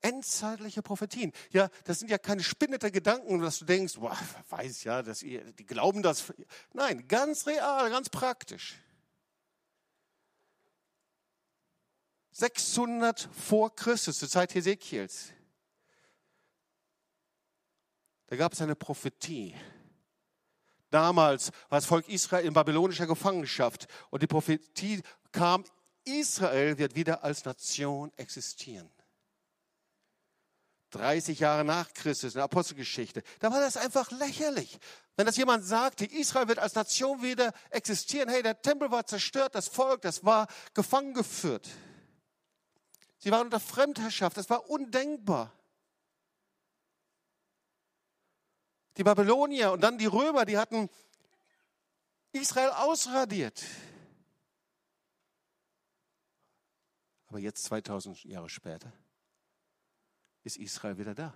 Endzeitliche 0.01 0.81
Prophetien. 0.83 1.31
Ja, 1.51 1.69
das 1.85 1.99
sind 1.99 2.09
ja 2.11 2.17
keine 2.17 2.43
spinnende 2.43 2.91
Gedanken, 2.91 3.39
dass 3.39 3.59
du 3.59 3.65
denkst, 3.65 3.95
boah, 3.95 4.17
weiß 4.49 4.83
ja, 4.83 5.01
dass 5.01 5.23
ihr, 5.23 5.51
die 5.53 5.65
glauben 5.65 6.03
das. 6.03 6.33
Nein, 6.73 7.07
ganz 7.07 7.47
real, 7.47 7.89
ganz 7.89 8.09
praktisch. 8.09 8.75
600 12.37 13.29
vor 13.31 13.75
Christus, 13.75 14.19
zur 14.19 14.29
Zeit 14.29 14.53
Hesekiels. 14.53 15.29
Da 18.27 18.35
gab 18.35 18.53
es 18.53 18.61
eine 18.61 18.75
Prophetie. 18.75 19.55
Damals 20.91 21.51
war 21.69 21.79
das 21.79 21.85
Volk 21.85 22.07
Israel 22.07 22.45
in 22.45 22.53
babylonischer 22.53 23.07
Gefangenschaft 23.07 23.87
und 24.11 24.21
die 24.21 24.27
Prophetie 24.27 25.01
kam, 25.31 25.63
Israel 26.03 26.77
wird 26.77 26.95
wieder 26.95 27.23
als 27.23 27.43
Nation 27.43 28.11
existieren. 28.17 28.89
30 30.91 31.39
Jahre 31.39 31.65
nach 31.65 31.91
Christus 31.91 32.35
in 32.35 32.37
der 32.37 32.43
Apostelgeschichte. 32.43 33.23
Da 33.39 33.51
war 33.51 33.59
das 33.59 33.77
einfach 33.77 34.11
lächerlich. 34.11 34.77
Wenn 35.15 35.25
das 35.25 35.37
jemand 35.37 35.65
sagte, 35.65 36.05
Israel 36.05 36.47
wird 36.47 36.59
als 36.59 36.75
Nation 36.75 37.23
wieder 37.23 37.51
existieren, 37.71 38.29
hey, 38.29 38.43
der 38.43 38.61
Tempel 38.61 38.91
war 38.91 39.07
zerstört, 39.07 39.55
das 39.55 39.67
Volk, 39.67 40.03
das 40.03 40.23
war 40.23 40.47
gefangen 40.75 41.15
geführt. 41.15 41.67
Sie 43.17 43.31
waren 43.31 43.45
unter 43.45 43.59
Fremdherrschaft. 43.59 44.37
Das 44.37 44.49
war 44.49 44.69
undenkbar. 44.69 45.51
Die 48.97 49.03
Babylonier 49.03 49.71
und 49.71 49.81
dann 49.81 49.97
die 49.97 50.05
Römer, 50.05 50.45
die 50.45 50.57
hatten 50.57 50.89
Israel 52.31 52.69
ausradiert. 52.69 53.63
Aber 57.27 57.39
jetzt, 57.39 57.65
2000 57.65 58.23
Jahre 58.23 58.49
später, 58.49 58.91
ist 60.43 60.57
Israel 60.57 60.97
wieder 60.97 61.13
da. 61.13 61.33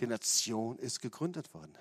Die 0.00 0.06
Nation 0.06 0.78
ist 0.78 1.00
gegründet 1.00 1.52
worden. 1.52 1.76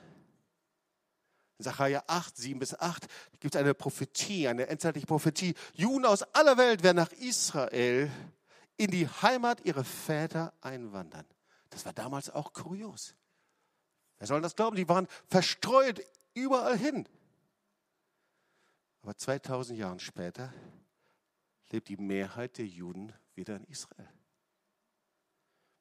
In 1.58 1.64
Sacharja 1.64 2.04
8, 2.06 2.38
7 2.38 2.60
bis 2.60 2.80
8 2.80 3.08
gibt 3.40 3.56
es 3.56 3.60
eine 3.60 3.74
Prophetie, 3.74 4.48
eine 4.48 4.68
endzeitliche 4.68 5.08
Prophetie. 5.08 5.56
Juden 5.74 6.06
aus 6.06 6.22
aller 6.34 6.58
Welt 6.58 6.84
werden 6.84 6.98
nach 6.98 7.12
Israel 7.14 8.12
in 8.78 8.92
die 8.92 9.08
Heimat 9.08 9.66
ihrer 9.66 9.84
Väter 9.84 10.54
einwandern. 10.62 11.26
Das 11.72 11.86
war 11.86 11.94
damals 11.94 12.30
auch 12.30 12.54
kurios. 12.54 13.16
Wer 14.20 14.28
soll 14.28 14.42
das 14.42 14.56
glauben? 14.56 14.76
Die 14.76 14.88
waren 14.88 15.08
verstreut 15.30 16.02
überall 16.34 16.78
hin. 16.78 17.08
Aber 19.02 19.16
2000 19.16 19.80
Jahre 19.80 20.00
später 20.00 20.54
lebt 21.70 21.90
die 21.90 21.98
Mehrheit 21.98 22.58
der 22.58 22.66
Juden 22.66 23.14
wieder 23.36 23.56
in 23.56 23.64
Israel. 23.66 24.08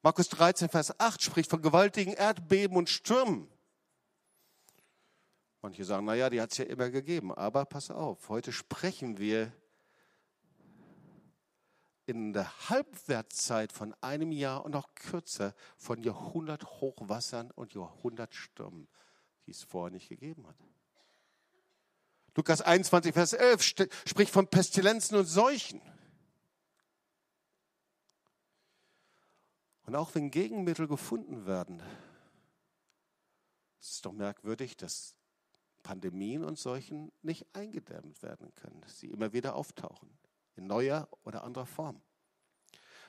Markus 0.03 0.29
13, 0.29 0.69
Vers 0.69 0.99
8 1.01 1.23
spricht 1.23 1.51
von 1.51 1.61
gewaltigen 1.61 2.13
Erdbeben 2.13 2.77
und 2.77 2.89
Stürmen. 2.89 3.51
Manche 5.67 5.85
sagen, 5.85 6.07
naja, 6.07 6.31
die 6.31 6.41
hat 6.41 6.53
es 6.53 6.59
ja 6.59 6.65
immer 6.67 6.91
gegeben. 6.91 7.35
Aber 7.35 7.65
pass 7.65 7.91
auf, 7.91 8.29
heute 8.29 8.53
sprechen 8.53 9.19
wir 9.19 9.53
in 12.05 12.33
der 12.33 12.71
Halbwertszeit 12.71 13.73
von 13.73 13.93
einem 14.01 14.31
Jahr 14.31 14.65
und 14.65 14.71
noch 14.71 14.95
kürzer 14.95 15.57
von 15.77 16.01
Jahrhunderthochwassern 16.05 17.51
und 17.51 17.75
Jahrhundertstürmen, 17.75 18.87
die 19.45 19.51
es 19.51 19.65
vorher 19.65 19.91
nicht 19.91 20.09
gegeben 20.09 20.47
hat. 20.47 20.55
Lukas 22.37 22.61
21, 22.61 23.13
Vers 23.13 23.33
11 23.33 23.63
spricht 24.05 24.33
von 24.33 24.47
Pestilenzen 24.47 25.19
und 25.19 25.27
Seuchen. 25.27 25.83
Und 29.83 29.97
auch 29.97 30.15
wenn 30.15 30.31
Gegenmittel 30.31 30.87
gefunden 30.87 31.45
werden, 31.45 31.83
ist 33.81 33.95
es 33.95 34.01
doch 34.03 34.13
merkwürdig, 34.13 34.77
dass 34.77 35.17
Pandemien 35.87 36.43
und 36.43 36.59
Seuchen 36.59 37.13
nicht 37.23 37.47
eingedämmt 37.53 38.21
werden 38.21 38.53
können, 38.57 38.83
sie 38.89 39.07
immer 39.07 39.33
wieder 39.33 39.55
auftauchen, 39.55 40.11
in 40.57 40.67
neuer 40.67 41.09
oder 41.23 41.45
anderer 41.45 41.65
Form. 41.65 42.03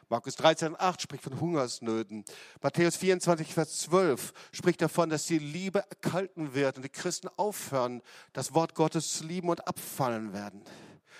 Markus 0.10 0.36
13, 0.36 0.80
8 0.80 1.02
spricht 1.02 1.24
von 1.24 1.42
Hungersnöten. 1.42 2.24
Matthäus 2.62 2.96
24, 2.98 3.52
Vers 3.52 3.80
12 3.80 4.32
spricht 4.52 4.80
davon, 4.80 5.10
dass 5.10 5.26
die 5.26 5.40
Liebe 5.40 5.80
erkalten 5.80 6.54
wird 6.54 6.78
und 6.78 6.84
die 6.84 6.90
Christen 6.90 7.30
aufhören, 7.36 8.04
das 8.32 8.54
Wort 8.54 8.76
Gottes 8.76 9.12
zu 9.12 9.24
lieben 9.24 9.50
und 9.50 9.68
abfallen 9.68 10.32
werden. 10.32 10.62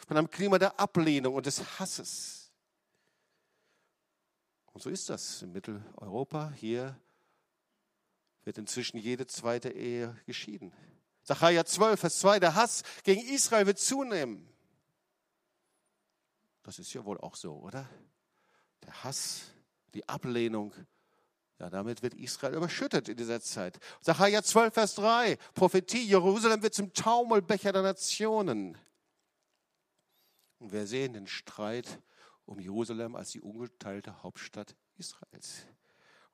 Von 0.08 0.16
einem 0.16 0.30
Klima 0.30 0.60
der 0.60 0.80
Ablehnung 0.80 1.34
und 1.34 1.48
des 1.48 1.80
Hasses. 1.80 2.52
Und 4.74 4.84
so 4.84 4.92
ist 4.92 5.10
das 5.10 5.42
in 5.42 5.54
Mitteleuropa. 5.54 6.52
Hier 6.56 6.96
wird 8.44 8.60
inzwischen 8.60 9.00
jede 9.00 9.26
zweite 9.26 9.70
Ehe 9.70 10.16
geschieden. 10.28 10.72
Sacharja 11.28 11.66
12, 11.66 12.00
Vers 12.00 12.20
2, 12.20 12.40
der 12.40 12.56
Hass 12.56 12.84
gegen 13.04 13.22
Israel 13.28 13.66
wird 13.66 13.80
zunehmen. 13.80 14.48
Das 16.64 16.80
ist 16.80 16.94
ja 16.94 17.04
wohl 17.04 17.18
auch 17.18 17.36
so, 17.36 17.56
oder? 17.56 17.86
Der 18.84 19.04
Hass, 19.04 19.42
die 19.94 20.08
Ablehnung, 20.08 20.74
ja, 21.60 21.70
damit 21.70 22.02
wird 22.02 22.14
Israel 22.14 22.56
überschüttet 22.56 23.10
in 23.10 23.18
dieser 23.18 23.42
Zeit. 23.42 23.78
Sacharja 24.00 24.42
12, 24.42 24.74
Vers 24.74 24.96
3, 24.96 25.38
Prophetie, 25.54 26.08
Jerusalem 26.08 26.62
wird 26.62 26.74
zum 26.74 26.94
Taumelbecher 26.94 27.74
der 27.74 27.82
Nationen. 27.82 28.78
Und 30.60 30.72
wir 30.72 30.88
sehen 30.88 31.12
den 31.12 31.28
Streit 31.28 32.02
um 32.46 32.62
Jerusalem 32.62 33.18
als 33.18 33.32
die 33.32 33.42
ungeteilte 33.42 34.24
Hauptstadt 34.24 34.78
Israels. 34.96 35.66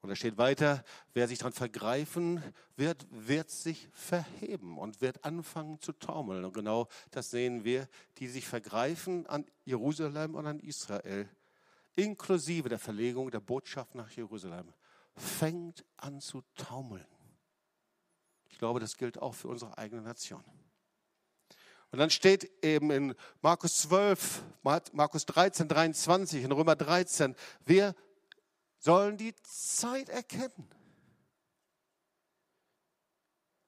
Und 0.04 0.10
da 0.10 0.18
steht 0.18 0.38
weiter, 0.38 0.84
wer 1.14 1.30
sich 1.30 1.40
daran 1.40 1.54
vergreifen 1.54 2.44
wird, 2.76 3.08
wird 3.10 3.50
sich 3.50 3.88
verheben 3.94 4.78
und 4.78 5.00
wird 5.00 5.24
anfangen 5.24 5.80
zu 5.80 5.94
taumeln. 5.94 6.44
Und 6.44 6.54
genau 6.54 6.90
das 7.12 7.30
sehen 7.30 7.64
wir, 7.64 7.88
die 8.18 8.28
sich 8.28 8.46
vergreifen 8.46 9.26
an 9.28 9.46
Jerusalem 9.64 10.36
und 10.36 10.46
an 10.46 10.60
Israel, 10.60 11.30
inklusive 11.96 12.68
der 12.68 12.80
Verlegung 12.80 13.32
der 13.32 13.40
Botschaft 13.40 13.96
nach 13.96 14.12
Jerusalem, 14.12 14.74
fängt 15.16 15.86
an 15.96 16.20
zu 16.20 16.44
taumeln. 16.58 17.08
Ich 18.50 18.58
glaube, 18.58 18.82
das 18.82 18.98
gilt 18.98 19.22
auch 19.22 19.34
für 19.34 19.48
unsere 19.48 19.78
eigene 19.78 20.02
Nation. 20.02 20.44
Und 21.92 22.00
dann 22.00 22.10
steht 22.10 22.52
eben 22.62 22.92
in 22.92 23.16
Markus 23.42 23.78
12, 23.84 24.44
Markus 24.64 25.26
13, 25.28 25.70
23, 25.70 26.44
in 26.44 26.52
Römer 26.52 26.76
13, 26.76 27.38
wer 27.64 27.96
sollen 28.84 29.18
die 29.18 29.34
Zeit 29.44 30.10
erkennen. 30.10 30.70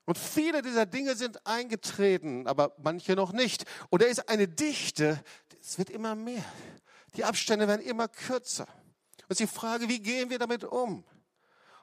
Und 0.05 0.17
viele 0.17 0.61
dieser 0.61 0.85
Dinge 0.85 1.15
sind 1.15 1.47
eingetreten, 1.47 2.47
aber 2.47 2.75
manche 2.77 3.13
noch 3.13 3.31
nicht. 3.31 3.65
Und 3.89 4.01
da 4.01 4.05
ist 4.05 4.29
eine 4.29 4.47
Dichte, 4.47 5.23
es 5.59 5.77
wird 5.77 5.89
immer 5.89 6.15
mehr. 6.15 6.43
Die 7.15 7.23
Abstände 7.23 7.67
werden 7.67 7.81
immer 7.81 8.07
kürzer. 8.07 8.67
Und 9.29 9.39
die 9.39 9.47
Frage, 9.47 9.87
wie 9.87 10.01
gehen 10.01 10.29
wir 10.29 10.37
damit 10.37 10.63
um? 10.63 11.03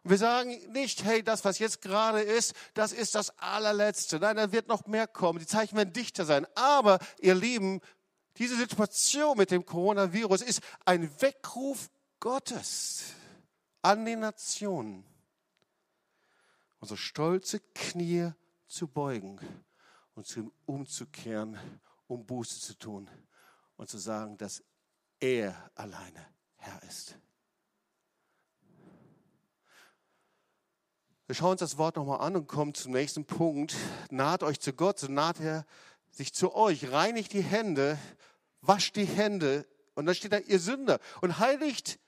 Und 0.05 0.11
wir 0.11 0.19
sagen 0.19 0.51
nicht, 0.73 1.03
hey, 1.03 1.23
das, 1.23 1.45
was 1.45 1.59
jetzt 1.59 1.81
gerade 1.81 2.21
ist, 2.21 2.55
das 2.75 2.93
ist 2.93 3.15
das 3.15 3.37
allerletzte. 3.39 4.21
Nein, 4.21 4.37
da 4.37 4.53
wird 4.53 4.69
noch 4.69 4.87
mehr 4.87 5.07
kommen. 5.07 5.39
Die 5.39 5.47
Zeichen 5.47 5.77
werden 5.77 5.93
dichter 5.93 6.25
sein. 6.25 6.47
Aber, 6.55 6.99
ihr 7.19 7.35
Lieben, 7.35 7.81
diese 8.37 8.57
Situation 8.57 9.39
mit 9.39 9.51
dem 9.51 9.65
Coronavirus 9.65 10.43
ist 10.43 10.61
ein 10.85 11.11
Weckruf 11.21 11.89
Gottes 12.21 13.15
an 13.83 14.05
die 14.05 14.17
Nationen, 14.17 15.05
unsere 16.79 16.99
stolze 16.99 17.61
Knie 17.75 18.33
zu 18.67 18.89
beugen 18.89 19.41
und 20.15 20.27
zu 20.27 20.41
ihm 20.41 20.53
umzukehren, 20.67 21.59
um 22.07 22.25
Buße 22.25 22.61
zu 22.61 22.79
tun 22.79 23.11
und 23.77 23.89
zu 23.89 23.99
sagen, 23.99 24.39
dass 24.39 24.63
er 25.21 25.71
alleine 25.75 26.27
Herr 26.57 26.83
ist. 26.85 27.17
Wir 31.27 31.37
schauen 31.37 31.53
uns 31.53 31.61
das 31.61 31.79
Wort 31.79 31.97
nochmal 31.97 32.21
an 32.21 32.37
und 32.37 32.47
kommen 32.47 32.75
zum 32.75 32.93
nächsten 32.93 33.25
Punkt. 33.25 33.75
Naht 34.11 34.43
euch 34.43 34.61
zu 34.61 34.73
Gott, 34.73 34.99
so 34.99 35.09
naht 35.09 35.41
er 35.41 35.65
sich 36.11 36.35
zu 36.35 36.55
euch. 36.55 36.91
Reinigt 36.93 37.33
die 37.33 37.43
Hände, 37.43 37.99
wascht 38.61 38.97
die 38.97 39.07
Hände. 39.07 39.67
Und 39.95 40.07
dann 40.07 40.15
steht 40.15 40.33
da, 40.33 40.39
ihr 40.39 40.59
Sünder. 40.59 40.99
Und 41.21 41.39
heiligt 41.39 41.99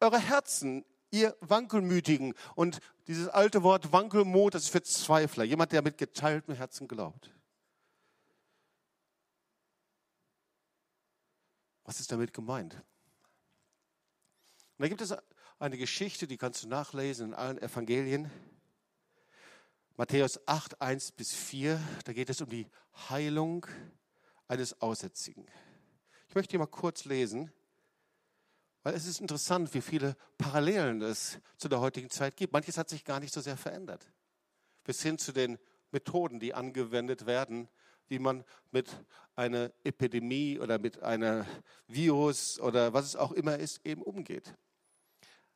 eure 0.00 0.18
Herzen, 0.18 0.84
ihr 1.20 1.36
Wankelmütigen. 1.40 2.34
Und 2.54 2.80
dieses 3.06 3.28
alte 3.28 3.62
Wort 3.62 3.92
Wankelmut, 3.92 4.54
das 4.54 4.64
ist 4.64 4.70
für 4.70 4.82
Zweifler, 4.82 5.44
jemand, 5.44 5.72
der 5.72 5.82
mit 5.82 5.98
geteiltem 5.98 6.54
Herzen 6.54 6.88
glaubt. 6.88 7.30
Was 11.84 12.00
ist 12.00 12.10
damit 12.10 12.32
gemeint? 12.32 12.74
Und 12.74 12.82
da 14.82 14.88
gibt 14.88 15.00
es 15.00 15.14
eine 15.58 15.78
Geschichte, 15.78 16.26
die 16.26 16.36
kannst 16.36 16.64
du 16.64 16.68
nachlesen 16.68 17.28
in 17.28 17.34
allen 17.34 17.58
Evangelien. 17.58 18.30
Matthäus 19.96 20.46
8, 20.46 20.82
1 20.82 21.12
bis 21.12 21.32
4, 21.32 21.80
da 22.04 22.12
geht 22.12 22.28
es 22.28 22.42
um 22.42 22.50
die 22.50 22.66
Heilung 23.08 23.66
eines 24.46 24.82
Aussätzigen. 24.82 25.46
Ich 26.28 26.34
möchte 26.34 26.50
hier 26.50 26.58
mal 26.58 26.66
kurz 26.66 27.06
lesen. 27.06 27.50
Weil 28.86 28.94
es 28.94 29.08
ist 29.08 29.20
interessant, 29.20 29.74
wie 29.74 29.80
viele 29.80 30.14
Parallelen 30.38 31.02
es 31.02 31.40
zu 31.56 31.68
der 31.68 31.80
heutigen 31.80 32.08
Zeit 32.08 32.36
gibt. 32.36 32.52
Manches 32.52 32.78
hat 32.78 32.88
sich 32.88 33.04
gar 33.04 33.18
nicht 33.18 33.34
so 33.34 33.40
sehr 33.40 33.56
verändert. 33.56 34.06
Bis 34.84 35.02
hin 35.02 35.18
zu 35.18 35.32
den 35.32 35.58
Methoden, 35.90 36.38
die 36.38 36.54
angewendet 36.54 37.26
werden, 37.26 37.68
wie 38.06 38.20
man 38.20 38.44
mit 38.70 39.04
einer 39.34 39.72
Epidemie 39.82 40.60
oder 40.60 40.78
mit 40.78 41.02
einem 41.02 41.44
Virus 41.88 42.60
oder 42.60 42.92
was 42.92 43.06
es 43.06 43.16
auch 43.16 43.32
immer 43.32 43.58
ist, 43.58 43.84
eben 43.84 44.02
umgeht. 44.02 44.54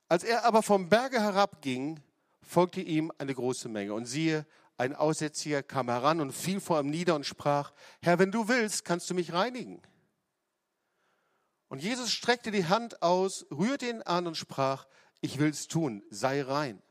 Als 0.08 0.24
er 0.24 0.44
aber 0.44 0.64
vom 0.64 0.88
Berge 0.88 1.20
herabging, 1.20 2.00
folgte 2.42 2.80
ihm 2.80 3.12
eine 3.18 3.32
große 3.32 3.68
Menge. 3.68 3.94
Und 3.94 4.06
siehe, 4.06 4.44
ein 4.76 4.96
Aussätziger 4.96 5.62
kam 5.62 5.88
heran 5.88 6.20
und 6.20 6.32
fiel 6.32 6.58
vor 6.58 6.80
ihm 6.80 6.90
nieder 6.90 7.14
und 7.14 7.26
sprach, 7.26 7.74
Herr, 8.02 8.18
wenn 8.18 8.32
du 8.32 8.48
willst, 8.48 8.84
kannst 8.84 9.08
du 9.08 9.14
mich 9.14 9.32
reinigen. 9.32 9.80
Und 11.70 11.80
Jesus 11.80 12.10
streckte 12.10 12.50
die 12.50 12.66
Hand 12.66 13.00
aus, 13.00 13.46
rührte 13.52 13.88
ihn 13.88 14.02
an 14.02 14.26
und 14.26 14.36
sprach, 14.36 14.88
ich 15.20 15.38
will 15.38 15.50
es 15.50 15.68
tun, 15.68 16.02
sei 16.10 16.42
rein. 16.42 16.82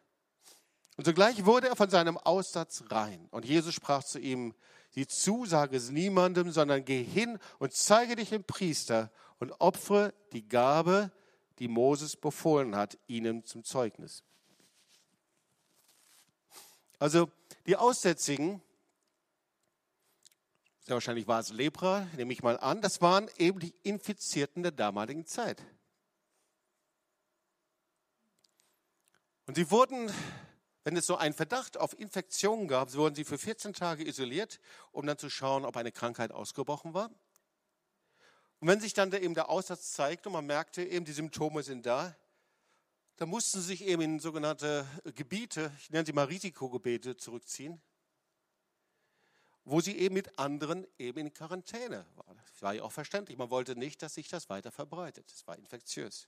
Und 0.96 1.04
sogleich 1.04 1.46
wurde 1.46 1.68
er 1.68 1.76
von 1.76 1.90
seinem 1.90 2.18
Aussatz 2.18 2.86
rein. 2.90 3.28
Und 3.30 3.44
Jesus 3.44 3.74
sprach 3.74 4.06
zu 4.06 4.20
ihm, 4.20 4.56
sieh 4.92 5.06
zu, 5.06 5.46
sage 5.46 5.76
es 5.76 5.90
niemandem, 5.90 6.52
sondern 6.52 6.86
geh 6.86 7.04
hin 7.04 7.40
und 7.58 7.74
zeige 7.74 8.16
dich 8.16 8.30
dem 8.30 8.46
Priester 8.46 9.12
und 9.40 9.52
opfere 9.60 10.14
die 10.32 10.48
Gabe, 10.48 11.12
die 11.60 11.68
Moses 11.68 12.16
befohlen 12.16 12.78
hat, 12.78 12.98
ihnen 13.06 13.44
zum 13.44 13.66
Zeugnis. 13.66 14.24
Also 17.00 17.30
die 17.66 17.76
Aussätzigen 17.76 18.62
sehr 20.90 20.96
wahrscheinlich 20.96 21.28
war 21.28 21.40
es 21.40 21.52
Lepra, 21.52 22.08
nehme 22.16 22.34
ich 22.34 22.42
mal 22.42 22.58
an. 22.58 22.82
Das 22.82 23.00
waren 23.00 23.30
eben 23.38 23.60
die 23.60 23.76
Infizierten 23.84 24.64
der 24.64 24.72
damaligen 24.72 25.28
Zeit. 25.28 25.62
Und 29.46 29.54
sie 29.54 29.70
wurden, 29.70 30.12
wenn 30.84 30.98
es 30.98 31.06
so 31.06 31.16
einen 31.16 31.36
Verdacht 31.36 31.78
auf 31.78 31.98
Infektion 32.00 32.68
gab, 32.68 32.92
wurden 32.96 33.14
sie 33.14 33.24
für 33.24 33.38
14 33.38 33.74
Tage 33.74 34.04
isoliert, 34.04 34.60
um 34.92 35.06
dann 35.06 35.20
zu 35.20 35.30
schauen, 35.30 35.64
ob 35.64 35.78
eine 35.78 35.92
Krankheit 35.92 36.32
ausgebrochen 36.32 36.96
war. 36.96 37.12
Und 38.60 38.68
wenn 38.68 38.82
sich 38.82 38.96
dann 38.96 39.14
eben 39.14 39.36
der 39.36 39.50
Aussatz 39.50 39.92
zeigt 39.92 40.26
und 40.26 40.34
man 40.34 40.48
merkte 40.48 40.84
eben, 40.84 41.06
die 41.06 41.12
Symptome 41.12 41.62
sind 41.62 41.86
da, 41.86 42.18
dann 43.18 43.30
mussten 43.30 43.60
sie 43.60 43.68
sich 43.68 43.86
eben 43.86 44.02
in 44.02 44.20
sogenannte 44.20 44.88
Gebiete, 45.14 45.72
ich 45.78 45.92
nenne 45.92 46.08
sie 46.08 46.14
mal 46.14 46.26
Risikogebiete, 46.26 47.16
zurückziehen 47.16 47.80
wo 49.70 49.82
sie 49.82 49.98
eben 49.98 50.16
mit 50.16 50.40
anderen 50.40 50.88
eben 50.98 51.20
in 51.20 51.34
Quarantäne 51.34 52.06
waren. 52.16 52.38
Das 52.38 52.62
war 52.62 52.74
ja 52.74 52.84
auch 52.84 52.92
verständlich. 52.92 53.38
Man 53.38 53.50
wollte 53.50 53.76
nicht, 53.76 54.02
dass 54.02 54.16
sich 54.16 54.28
das 54.28 54.50
weiter 54.50 54.72
verbreitet. 54.72 55.32
Es 55.32 55.46
war 55.48 55.58
infektiös. 55.58 56.28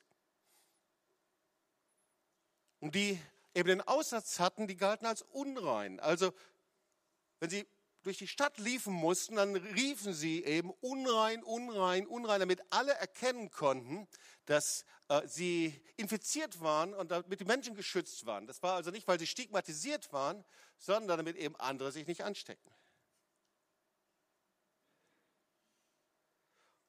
Und 2.79 2.95
die 2.95 3.19
eben 3.53 3.69
den 3.69 3.81
Aussatz 3.81 4.39
hatten, 4.39 4.67
die 4.67 4.77
galten 4.77 5.05
als 5.05 5.21
unrein. 5.23 5.99
Also, 5.99 6.33
wenn 7.39 7.49
sie 7.49 7.67
durch 8.03 8.17
die 8.17 8.27
Stadt 8.27 8.57
liefen 8.57 8.93
mussten, 8.93 9.35
dann 9.35 9.55
riefen 9.55 10.13
sie 10.13 10.43
eben 10.43 10.71
unrein, 10.81 11.43
unrein, 11.43 12.07
unrein, 12.07 12.39
damit 12.39 12.61
alle 12.71 12.93
erkennen 12.93 13.51
konnten, 13.51 14.07
dass 14.45 14.85
äh, 15.09 15.27
sie 15.27 15.79
infiziert 15.97 16.61
waren 16.61 16.93
und 16.93 17.11
damit 17.11 17.39
die 17.39 17.45
Menschen 17.45 17.75
geschützt 17.75 18.25
waren. 18.25 18.47
Das 18.47 18.63
war 18.63 18.75
also 18.75 18.89
nicht, 18.91 19.07
weil 19.07 19.19
sie 19.19 19.27
stigmatisiert 19.27 20.11
waren, 20.11 20.43
sondern 20.77 21.17
damit 21.17 21.37
eben 21.37 21.55
andere 21.57 21.91
sich 21.91 22.07
nicht 22.07 22.23
anstecken. 22.23 22.71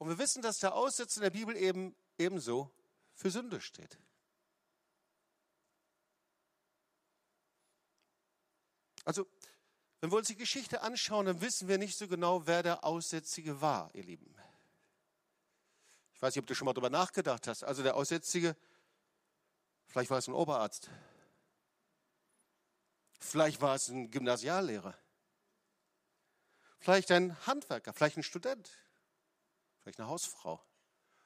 Und 0.03 0.09
wir 0.09 0.19
wissen, 0.19 0.43
dass 0.43 0.59
der 0.59 0.75
Aussatz 0.75 1.17
in 1.17 1.23
der 1.23 1.31
Bibel 1.31 1.57
eben 1.57 1.95
ebenso 2.19 2.73
für 3.15 3.31
Sünde 3.31 3.61
steht. 3.61 4.01
Also, 9.05 9.29
wenn 10.01 10.11
wir 10.11 10.19
uns 10.19 10.27
die 10.27 10.35
Geschichte 10.35 10.83
anschauen, 10.83 11.27
dann 11.27 11.41
wissen 11.41 11.69
wir 11.69 11.79
nicht 11.79 11.97
so 11.97 12.09
genau, 12.09 12.49
wer 12.49 12.65
der 12.65 12.83
Aussätzige 12.83 13.61
war, 13.61 13.95
ihr 13.95 14.03
Lieben. 14.03 14.35
Ich 16.15 16.21
weiß 16.21 16.35
nicht, 16.35 16.43
ob 16.43 16.49
du 16.49 16.57
schon 16.57 16.67
mal 16.67 16.73
darüber 16.73 16.91
nachgedacht 16.91 17.47
hast. 17.47 17.63
Also 17.63 17.85
der 17.85 17.95
Aussätzige, 17.95 18.57
vielleicht 19.87 20.11
war 20.11 20.19
es 20.19 20.27
ein 20.27 20.35
Oberarzt. 20.35 20.91
Vielleicht 23.21 23.61
war 23.61 23.77
es 23.77 23.87
ein 23.87 24.11
Gymnasiallehrer. 24.11 24.99
Vielleicht 26.81 27.13
ein 27.13 27.37
Handwerker, 27.47 27.93
vielleicht 27.93 28.17
ein 28.17 28.25
Student, 28.25 28.69
vielleicht 29.83 30.01
eine 30.01 30.09
Hausfrau. 30.09 30.61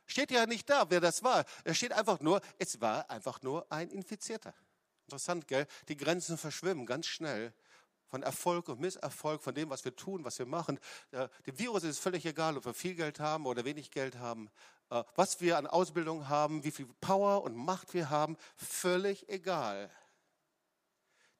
Steht 0.07 0.31
ja 0.31 0.47
nicht 0.47 0.69
da, 0.71 0.88
wer 0.88 1.01
das 1.01 1.23
war. 1.23 1.45
Es 1.64 1.77
steht 1.77 1.92
einfach 1.92 2.21
nur, 2.21 2.40
es 2.59 2.81
war 2.81 3.11
einfach 3.11 3.42
nur 3.42 3.71
ein 3.71 3.90
Infizierter. 3.90 4.55
Interessant, 5.07 5.47
gell? 5.47 5.66
Die 5.88 5.97
Grenzen 5.97 6.38
verschwimmen 6.38 6.87
ganz 6.87 7.07
schnell 7.07 7.53
von 8.07 8.23
Erfolg 8.23 8.69
und 8.69 8.81
Misserfolg, 8.81 9.42
von 9.42 9.55
dem, 9.55 9.69
was 9.69 9.85
wir 9.85 9.95
tun, 9.95 10.25
was 10.25 10.38
wir 10.38 10.47
machen. 10.47 10.79
Dem 11.12 11.59
Virus 11.59 11.83
ist 11.83 11.90
es 11.90 11.99
völlig 11.99 12.25
egal, 12.25 12.57
ob 12.57 12.64
wir 12.64 12.75
viel 12.75 12.95
Geld 12.95 13.21
haben 13.21 13.47
oder 13.47 13.64
wenig 13.64 13.90
Geld 13.90 14.16
haben, 14.19 14.49
äh, 14.90 15.03
was 15.16 15.40
wir 15.40 15.59
an 15.59 15.66
Ausbildung 15.66 16.29
haben, 16.29 16.62
wie 16.64 16.71
viel 16.71 16.87
Power 17.01 17.42
und 17.42 17.57
Macht 17.57 17.95
wir 17.95 18.11
haben, 18.11 18.37
völlig 18.57 19.29
egal. 19.29 19.90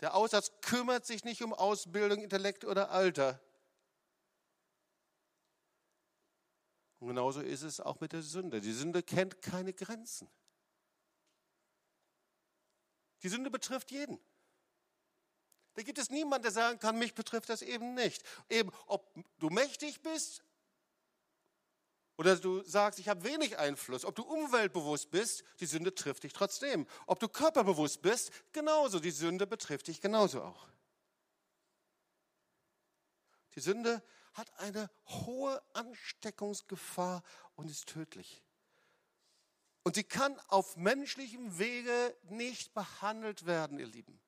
Der 0.01 0.15
Aussatz 0.15 0.53
kümmert 0.61 1.07
sich 1.07 1.25
nicht 1.25 1.43
um 1.43 1.55
Ausbildung, 1.55 2.21
Intellekt 2.21 2.65
oder 2.65 2.91
Alter. 2.91 3.41
Und 6.99 7.09
genauso 7.09 7.41
ist 7.41 7.63
es 7.63 7.81
auch 7.81 8.01
mit 8.01 8.13
der 8.13 8.23
Sünde. 8.23 8.61
Die 8.61 8.73
Sünde 8.73 9.03
kennt 9.03 9.43
keine 9.43 9.73
Grenzen. 9.73 10.29
Die 13.23 13.29
Sünde 13.29 13.51
betrifft 13.51 13.91
jeden. 13.91 14.19
Da 15.75 15.83
gibt 15.83 15.99
es 15.99 16.11
niemanden, 16.11 16.45
der 16.45 16.53
sagen 16.53 16.79
kann, 16.79 16.99
mich 16.99 17.15
betrifft 17.15 17.51
das 17.51 17.61
eben 17.61 17.95
nicht. 17.95 18.23
Eben, 18.49 18.71
ob 18.87 19.15
du 19.39 19.51
mächtig 19.51 20.01
bist 20.01 20.43
oder 22.17 22.35
du 22.37 22.63
sagst, 22.63 22.99
ich 22.99 23.09
habe 23.09 23.25
wenig 23.25 23.59
Einfluss, 23.59 24.07
ob 24.07 24.15
du 24.15 24.23
umweltbewusst 24.23 25.11
bist, 25.11 25.45
die 25.61 25.67
Sünde 25.67 25.95
trifft 25.95 26.23
dich 26.23 26.33
trotzdem. 26.33 26.87
Ob 27.07 27.21
du 27.21 27.29
körperbewusst 27.29 28.01
bist, 28.01 28.31
genauso, 28.53 29.01
die 29.01 29.11
Sünde 29.11 29.47
betrifft 29.47 29.89
dich 29.89 30.01
genauso 30.01 30.43
auch. 30.43 30.67
Die 33.55 33.61
Sünde 33.61 34.03
hat 34.37 34.53
eine 34.59 34.91
hohe 35.07 35.63
Ansteckungsgefahr 35.73 37.23
und 37.55 37.71
ist 37.71 37.87
tödlich. 37.87 38.43
Und 39.83 39.95
sie 39.95 40.05
kann 40.05 40.39
auf 40.49 40.77
menschlichem 40.77 41.59
Wege 41.59 42.17
nicht 42.25 42.75
behandelt 42.75 43.47
werden, 43.47 43.79
ihr 43.79 43.87
Lieben. 43.87 44.21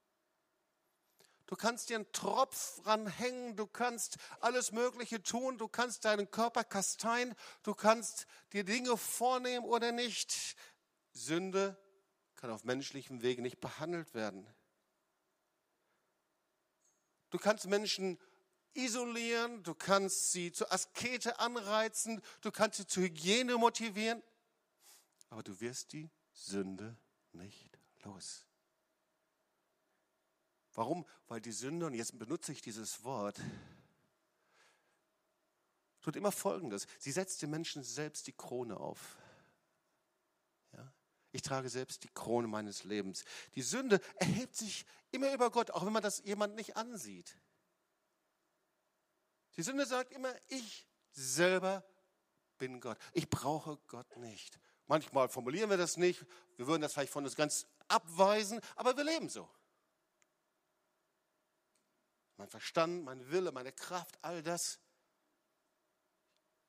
Du 1.47 1.57
kannst 1.57 1.89
dir 1.89 1.97
einen 1.97 2.13
Tropf 2.13 2.81
ranhängen, 2.87 3.57
du 3.57 3.67
kannst 3.67 4.19
alles 4.41 4.71
Mögliche 4.71 5.23
tun, 5.23 5.57
du 5.59 5.67
kannst 5.67 6.05
deinen 6.05 6.31
Körper 6.31 6.63
kasteien, 6.63 7.35
du 7.63 7.75
kannst 7.75 8.27
dir 8.53 8.65
Dinge 8.65 8.97
vornehmen 8.97 9.65
oder 9.65 9.91
nicht. 9.91 10.57
Sünde 11.13 11.77
kann 12.37 12.51
auf 12.51 12.65
menschlichem 12.65 13.23
Wege 13.23 13.43
nicht 13.43 13.61
behandelt 13.61 14.15
werden. 14.15 14.47
Du 17.31 17.39
kannst 17.39 17.67
Menschen 17.67 18.19
isolieren, 18.75 19.63
du 19.63 19.75
kannst 19.75 20.33
sie 20.33 20.53
zur 20.53 20.73
Askete 20.73 21.39
anreizen, 21.39 22.21
du 22.41 22.51
kannst 22.51 22.79
sie 22.79 22.87
zur 22.87 23.05
Hygiene 23.05 23.57
motivieren, 23.57 24.23
aber 25.31 25.43
du 25.43 25.61
wirst 25.61 25.93
die 25.93 26.11
Sünde 26.33 26.97
nicht 27.33 27.79
los. 28.03 28.45
Warum? 30.75 31.05
Weil 31.27 31.41
die 31.41 31.53
Sünde, 31.53 31.87
und 31.87 31.95
jetzt 31.95 32.19
benutze 32.19 32.53
ich 32.53 32.63
dieses 32.63 33.03
Wort, 33.03 33.41
tut 36.01 36.15
immer 36.15 36.33
Folgendes. 36.33 36.87
Sie 36.99 37.11
setzt 37.11 37.43
dem 37.43 37.51
Menschen 37.51 37.83
selbst 37.83 38.29
die 38.29 38.33
Krone 38.33 38.79
auf. 38.79 39.19
Ja? 40.73 40.93
Ich 41.33 41.43
trage 41.43 41.69
selbst 41.69 42.05
die 42.05 42.09
Krone 42.15 42.47
meines 42.47 42.85
Lebens. 42.85 43.25
Die 43.57 43.63
Sünde 43.63 44.01
erhebt 44.17 44.55
sich 44.55 44.87
immer 45.11 45.33
über 45.35 45.51
Gott, 45.51 45.73
auch 45.73 45.85
wenn 45.85 45.93
man 45.93 46.03
das 46.03 46.23
jemand 46.25 46.55
nicht 46.55 46.77
ansieht. 46.77 47.37
Die 49.59 49.63
Sünde 49.63 49.85
sagt 49.85 50.13
immer, 50.13 50.35
ich 50.47 50.87
selber 51.11 51.85
bin 52.57 52.81
Gott. 52.81 52.97
Ich 53.13 53.29
brauche 53.29 53.77
Gott 53.89 54.17
nicht. 54.17 54.59
Manchmal 54.87 55.29
formulieren 55.29 55.69
wir 55.69 55.77
das 55.77 55.99
nicht. 55.99 56.25
Wir 56.57 56.67
würden 56.67 56.81
das 56.81 56.95
vielleicht 56.95 57.13
von 57.13 57.25
uns 57.25 57.37
ganz 57.37 57.67
abweisen, 57.89 58.61
aber 58.77 58.97
wir 58.97 59.05
leben 59.05 59.29
so 59.29 59.47
mein 62.39 62.49
Verstand, 62.49 63.05
mein 63.05 63.31
Wille, 63.31 63.53
meine 63.53 63.73
Kraft, 63.73 64.17
all 64.23 64.43
das. 64.43 64.81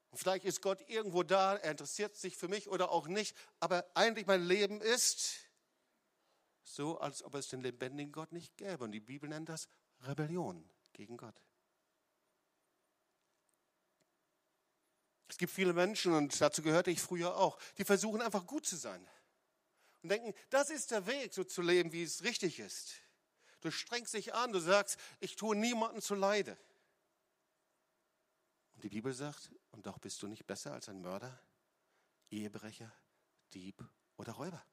Und 0.09 0.17
vielleicht 0.17 0.43
ist 0.43 0.61
Gott 0.61 0.81
irgendwo 0.89 1.21
da, 1.23 1.55
er 1.57 1.71
interessiert 1.71 2.15
sich 2.15 2.35
für 2.35 2.47
mich 2.47 2.67
oder 2.69 2.91
auch 2.91 3.07
nicht, 3.07 3.37
aber 3.59 3.85
eigentlich 3.93 4.25
mein 4.25 4.43
Leben 4.43 4.81
ist 4.81 5.37
so, 6.63 6.99
als 6.99 7.23
ob 7.23 7.35
es 7.35 7.49
den 7.49 7.61
lebendigen 7.61 8.11
Gott 8.11 8.31
nicht 8.31 8.57
gäbe. 8.57 8.83
Und 8.83 8.91
die 8.91 8.99
Bibel 8.99 9.29
nennt 9.29 9.49
das 9.49 9.69
Rebellion 10.01 10.67
gegen 10.93 11.17
Gott. 11.17 11.39
Es 15.29 15.37
gibt 15.37 15.53
viele 15.53 15.73
Menschen, 15.73 16.13
und 16.13 16.41
dazu 16.41 16.61
gehörte 16.61 16.91
ich 16.91 16.99
früher 16.99 17.37
auch, 17.37 17.57
die 17.77 17.85
versuchen 17.85 18.21
einfach 18.21 18.45
gut 18.45 18.65
zu 18.65 18.75
sein 18.75 19.07
und 20.01 20.09
denken, 20.09 20.33
das 20.49 20.69
ist 20.69 20.91
der 20.91 21.05
Weg, 21.07 21.33
so 21.33 21.43
zu 21.43 21.61
leben, 21.61 21.91
wie 21.91 22.03
es 22.03 22.23
richtig 22.23 22.59
ist. 22.59 23.01
Du 23.61 23.71
strengst 23.71 24.13
dich 24.13 24.33
an, 24.33 24.53
du 24.53 24.59
sagst, 24.59 24.97
ich 25.19 25.35
tue 25.35 25.55
niemandem 25.55 26.01
zu 26.01 26.15
Leide. 26.15 26.57
Und 28.73 28.83
die 28.83 28.89
Bibel 28.89 29.13
sagt, 29.13 29.51
und 29.71 29.85
doch 29.85 29.99
bist 29.99 30.21
du 30.21 30.27
nicht 30.27 30.47
besser 30.47 30.73
als 30.73 30.87
ein 30.87 31.01
Mörder, 31.01 31.37
Ehebrecher, 32.31 32.93
Dieb 33.53 33.83
oder 34.15 34.33
Räuber. 34.33 34.65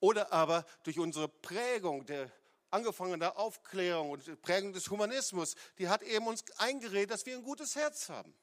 Oder 0.00 0.32
aber 0.32 0.64
durch 0.82 0.98
unsere 0.98 1.28
Prägung, 1.28 2.06
der 2.06 2.32
angefangen 2.70 3.20
der 3.20 3.38
Aufklärung 3.38 4.10
und 4.10 4.42
Prägung 4.42 4.72
des 4.72 4.88
Humanismus, 4.90 5.54
die 5.78 5.88
hat 5.88 6.02
eben 6.02 6.26
uns 6.26 6.44
eingeredet, 6.58 7.10
dass 7.10 7.26
wir 7.26 7.36
ein 7.36 7.42
gutes 7.42 7.74
Herz 7.76 8.08
haben. 8.08 8.34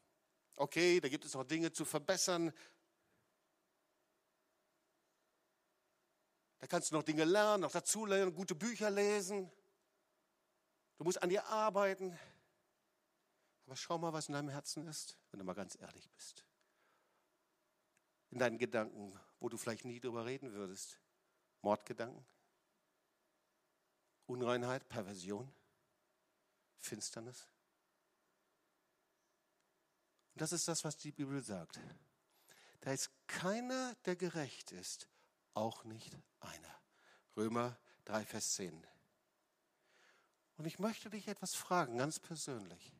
Okay, 0.55 0.99
da 0.99 1.07
gibt 1.07 1.25
es 1.25 1.35
auch 1.35 1.43
Dinge 1.43 1.71
zu 1.71 1.85
verbessern, 1.85 2.53
Da 6.59 6.67
kannst 6.67 6.91
du 6.91 6.95
noch 6.95 7.03
Dinge 7.03 7.23
lernen, 7.23 7.61
noch 7.61 7.71
dazulernen, 7.71 8.33
gute 8.33 8.55
Bücher 8.55 8.89
lesen. 8.89 9.51
Du 10.97 11.03
musst 11.03 11.21
an 11.21 11.29
dir 11.29 11.45
arbeiten. 11.45 12.17
Aber 13.65 13.75
schau 13.75 13.97
mal, 13.97 14.13
was 14.13 14.27
in 14.27 14.33
deinem 14.33 14.49
Herzen 14.49 14.87
ist, 14.87 15.17
wenn 15.31 15.39
du 15.39 15.45
mal 15.45 15.53
ganz 15.53 15.77
ehrlich 15.79 16.09
bist. 16.11 16.45
In 18.31 18.39
deinen 18.39 18.57
Gedanken, 18.57 19.17
wo 19.39 19.49
du 19.49 19.57
vielleicht 19.57 19.85
nie 19.85 19.99
drüber 19.99 20.25
reden 20.25 20.53
würdest. 20.53 20.99
Mordgedanken, 21.61 22.25
Unreinheit, 24.27 24.87
Perversion, 24.89 25.51
Finsternis. 26.77 27.47
Und 30.33 30.41
das 30.41 30.51
ist 30.51 30.67
das, 30.67 30.83
was 30.83 30.97
die 30.97 31.11
Bibel 31.11 31.41
sagt. 31.41 31.79
Da 32.81 32.91
ist 32.91 33.09
keiner, 33.25 33.95
der 34.05 34.15
gerecht 34.15 34.71
ist, 34.71 35.09
auch 35.53 35.83
nicht 35.83 36.15
einer. 36.39 36.81
Römer 37.35 37.79
3, 38.05 38.25
Vers 38.25 38.53
10. 38.53 38.85
Und 40.57 40.65
ich 40.65 40.79
möchte 40.79 41.09
dich 41.09 41.27
etwas 41.27 41.55
fragen, 41.55 41.97
ganz 41.97 42.19
persönlich. 42.19 42.93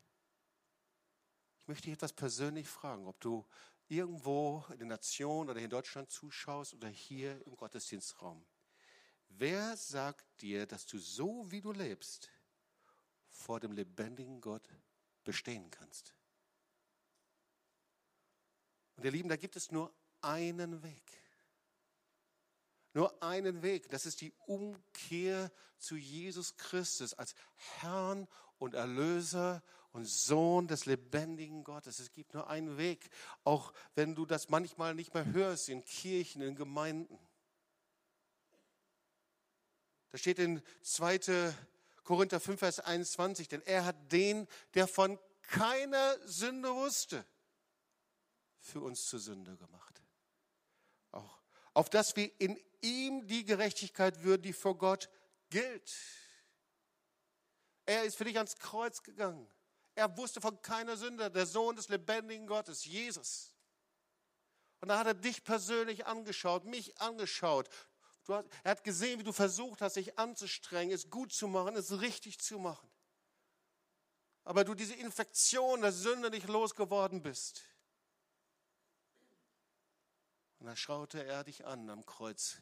Ich 1.60 1.68
möchte 1.68 1.86
dich 1.86 1.94
etwas 1.94 2.14
persönlich 2.14 2.68
fragen, 2.68 3.08
ob 3.08 3.20
du 3.20 3.46
irgendwo 3.88 4.64
in 4.72 4.80
der 4.80 4.88
Nation 4.88 5.50
oder 5.50 5.60
in 5.60 5.70
Deutschland 5.70 6.10
zuschaust 6.10 6.74
oder 6.74 6.88
hier 6.88 7.46
im 7.46 7.56
Gottesdienstraum. 7.56 8.46
Wer 9.30 9.78
sagt 9.78 10.26
dir, 10.42 10.66
dass 10.66 10.86
du 10.86 10.98
so, 10.98 11.46
wie 11.52 11.62
du 11.62 11.72
lebst, 11.72 12.30
vor 13.30 13.60
dem 13.60 13.72
lebendigen 13.72 14.42
Gott 14.42 14.68
bestehen 15.24 15.70
kannst? 15.70 16.16
Und 18.96 19.06
ihr 19.06 19.12
Lieben, 19.12 19.30
da 19.30 19.36
gibt 19.36 19.56
es 19.56 19.72
nur 19.72 19.94
einen 20.22 20.82
Weg 20.82 21.28
nur 22.98 23.22
einen 23.22 23.62
Weg. 23.62 23.90
Das 23.90 24.08
ist 24.08 24.22
die 24.22 24.34
Umkehr 24.48 25.52
zu 25.78 25.96
Jesus 25.96 26.58
Christus 26.58 27.14
als 27.14 27.36
Herrn 27.80 28.28
und 28.58 28.74
Erlöser 28.74 29.62
und 29.92 30.06
Sohn 30.06 30.68
des 30.68 30.88
lebendigen 30.88 31.64
Gottes. 31.64 32.00
Es 32.00 32.12
gibt 32.12 32.34
nur 32.34 32.50
einen 32.50 32.78
Weg, 32.78 33.10
auch 33.44 33.72
wenn 33.94 34.16
du 34.16 34.26
das 34.26 34.50
manchmal 34.50 34.96
nicht 34.96 35.14
mehr 35.14 35.26
hörst 35.26 35.70
in 35.70 35.86
Kirchen, 35.86 36.42
in 36.42 36.56
Gemeinden. 36.56 37.20
Da 40.18 40.20
steht 40.20 40.40
in 40.40 40.64
2. 40.82 41.54
Korinther 42.04 42.40
5, 42.40 42.58
Vers 42.58 42.80
21, 42.80 43.50
denn 43.50 43.62
er 43.68 43.86
hat 43.86 44.12
den, 44.12 44.48
der 44.74 44.88
von 44.88 45.20
keiner 45.44 46.18
Sünde 46.28 46.74
wusste, 46.74 47.24
für 48.60 48.82
uns 48.82 49.06
zur 49.06 49.20
Sünde 49.20 49.56
gemacht. 49.58 50.02
Auch 51.12 51.40
auf 51.76 51.92
dass 51.92 52.16
wir 52.16 52.32
in 52.42 52.60
ihm 52.82 53.28
die 53.28 53.46
Gerechtigkeit 53.46 54.24
würden, 54.24 54.42
die 54.42 54.54
vor 54.54 54.76
Gott 54.76 55.08
gilt. 55.52 55.96
Er 57.86 58.04
ist 58.04 58.16
für 58.16 58.26
dich 58.26 58.38
ans 58.38 58.58
Kreuz 58.58 59.04
gegangen. 59.04 59.48
Er 59.94 60.18
wusste 60.18 60.42
von 60.42 60.60
keiner 60.64 60.98
Sünde, 60.98 61.30
der 61.30 61.46
Sohn 61.46 61.76
des 61.76 61.90
lebendigen 61.90 62.48
Gottes, 62.48 62.86
Jesus. 62.86 63.54
Und 64.80 64.88
da 64.88 64.98
hat 64.98 65.06
er 65.06 65.14
dich 65.14 65.44
persönlich 65.44 66.08
angeschaut, 66.08 66.66
mich 66.66 67.00
angeschaut. 67.00 67.70
Hast, 68.30 68.50
er 68.64 68.72
hat 68.72 68.84
gesehen, 68.84 69.20
wie 69.20 69.24
du 69.24 69.32
versucht 69.32 69.82
hast, 69.82 69.96
dich 69.96 70.18
anzustrengen, 70.18 70.94
es 70.94 71.10
gut 71.10 71.34
zu 71.34 71.48
machen, 71.48 71.76
es 71.76 72.02
richtig 72.02 72.40
zu 72.40 72.60
machen. 72.60 72.90
Aber 74.44 74.64
du 74.64 74.74
diese 74.74 74.96
Infektion 74.96 75.82
der 75.82 75.92
Sünde 75.92 76.30
nicht 76.30 76.48
losgeworden 76.48 77.22
bist. 77.22 77.62
Und 80.60 80.68
da 80.68 80.76
schaute 80.76 81.24
er 81.24 81.44
dich 81.44 81.66
an 81.66 81.90
am 81.90 82.06
Kreuz 82.06 82.58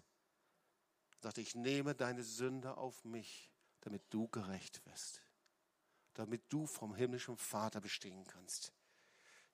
und 1.15 1.23
sagte, 1.23 1.41
ich 1.41 1.55
nehme 1.55 1.95
deine 1.95 2.23
Sünde 2.23 2.77
auf 2.77 3.03
mich, 3.05 3.51
damit 3.81 4.03
du 4.09 4.27
gerecht 4.27 4.85
wirst, 4.85 5.21
damit 6.15 6.41
du 6.51 6.65
vom 6.65 6.95
himmlischen 6.95 7.37
Vater 7.37 7.81
bestehen 7.81 8.25
kannst. 8.25 8.73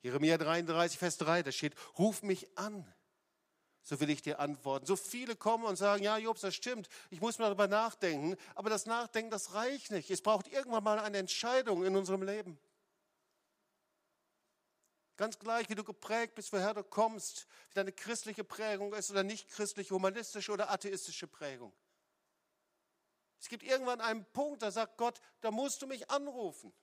Jeremia 0.01 0.37
33, 0.37 0.97
Vers 0.97 1.17
3, 1.17 1.43
da 1.43 1.51
steht, 1.51 1.75
ruf 1.99 2.23
mich 2.23 2.57
an, 2.57 2.91
so 3.83 3.99
will 3.99 4.09
ich 4.09 4.21
dir 4.21 4.39
antworten. 4.39 4.85
So 4.85 4.95
viele 4.95 5.35
kommen 5.35 5.65
und 5.65 5.75
sagen, 5.75 6.03
ja, 6.03 6.17
Jobs, 6.17 6.41
das 6.41 6.55
stimmt, 6.55 6.87
ich 7.09 7.21
muss 7.21 7.39
mal 7.39 7.45
darüber 7.45 7.67
nachdenken, 7.67 8.37
aber 8.55 8.69
das 8.69 8.85
Nachdenken, 8.85 9.31
das 9.31 9.53
reicht 9.53 9.91
nicht. 9.91 10.09
Es 10.11 10.21
braucht 10.21 10.47
irgendwann 10.47 10.83
mal 10.83 10.99
eine 10.99 11.17
Entscheidung 11.17 11.83
in 11.83 11.95
unserem 11.95 12.23
Leben. 12.23 12.59
Ganz 15.17 15.37
gleich, 15.37 15.69
wie 15.69 15.75
du 15.75 15.83
geprägt 15.83 16.35
bist, 16.35 16.51
woher 16.51 16.73
du 16.73 16.83
kommst, 16.83 17.45
wie 17.69 17.75
deine 17.75 17.91
christliche 17.91 18.43
Prägung 18.43 18.93
ist 18.93 19.11
oder 19.11 19.23
nicht 19.23 19.49
christliche, 19.49 19.93
humanistische 19.93 20.51
oder 20.51 20.71
atheistische 20.71 21.27
Prägung. 21.27 21.73
Es 23.39 23.49
gibt 23.49 23.63
irgendwann 23.63 24.01
einen 24.01 24.25
Punkt, 24.25 24.61
da 24.61 24.71
sagt 24.71 24.97
Gott, 24.97 25.19
da 25.41 25.51
musst 25.51 25.81
du 25.81 25.87
mich 25.87 26.09
anrufen. 26.09 26.73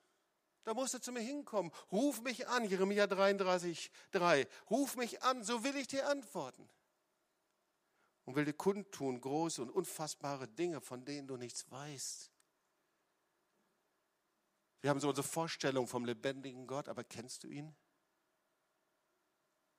Da 0.64 0.74
musst 0.74 0.92
du 0.92 1.00
zu 1.00 1.12
mir 1.12 1.20
hinkommen. 1.20 1.72
Ruf 1.90 2.20
mich 2.20 2.46
an, 2.46 2.64
Jeremia 2.64 3.06
33, 3.06 3.90
3. 4.10 4.46
Ruf 4.68 4.96
mich 4.96 5.22
an, 5.22 5.42
so 5.42 5.64
will 5.64 5.76
ich 5.76 5.86
dir 5.86 6.08
antworten. 6.08 6.68
Und 8.28 8.36
will 8.36 8.44
dir 8.44 8.52
kundtun 8.52 9.22
große 9.22 9.62
und 9.62 9.70
unfassbare 9.70 10.46
Dinge, 10.46 10.82
von 10.82 11.02
denen 11.02 11.26
du 11.26 11.38
nichts 11.38 11.70
weißt. 11.70 12.30
Wir 14.82 14.90
haben 14.90 15.00
so 15.00 15.08
unsere 15.08 15.26
Vorstellung 15.26 15.86
vom 15.86 16.04
lebendigen 16.04 16.66
Gott, 16.66 16.90
aber 16.90 17.04
kennst 17.04 17.44
du 17.44 17.48
ihn? 17.48 17.74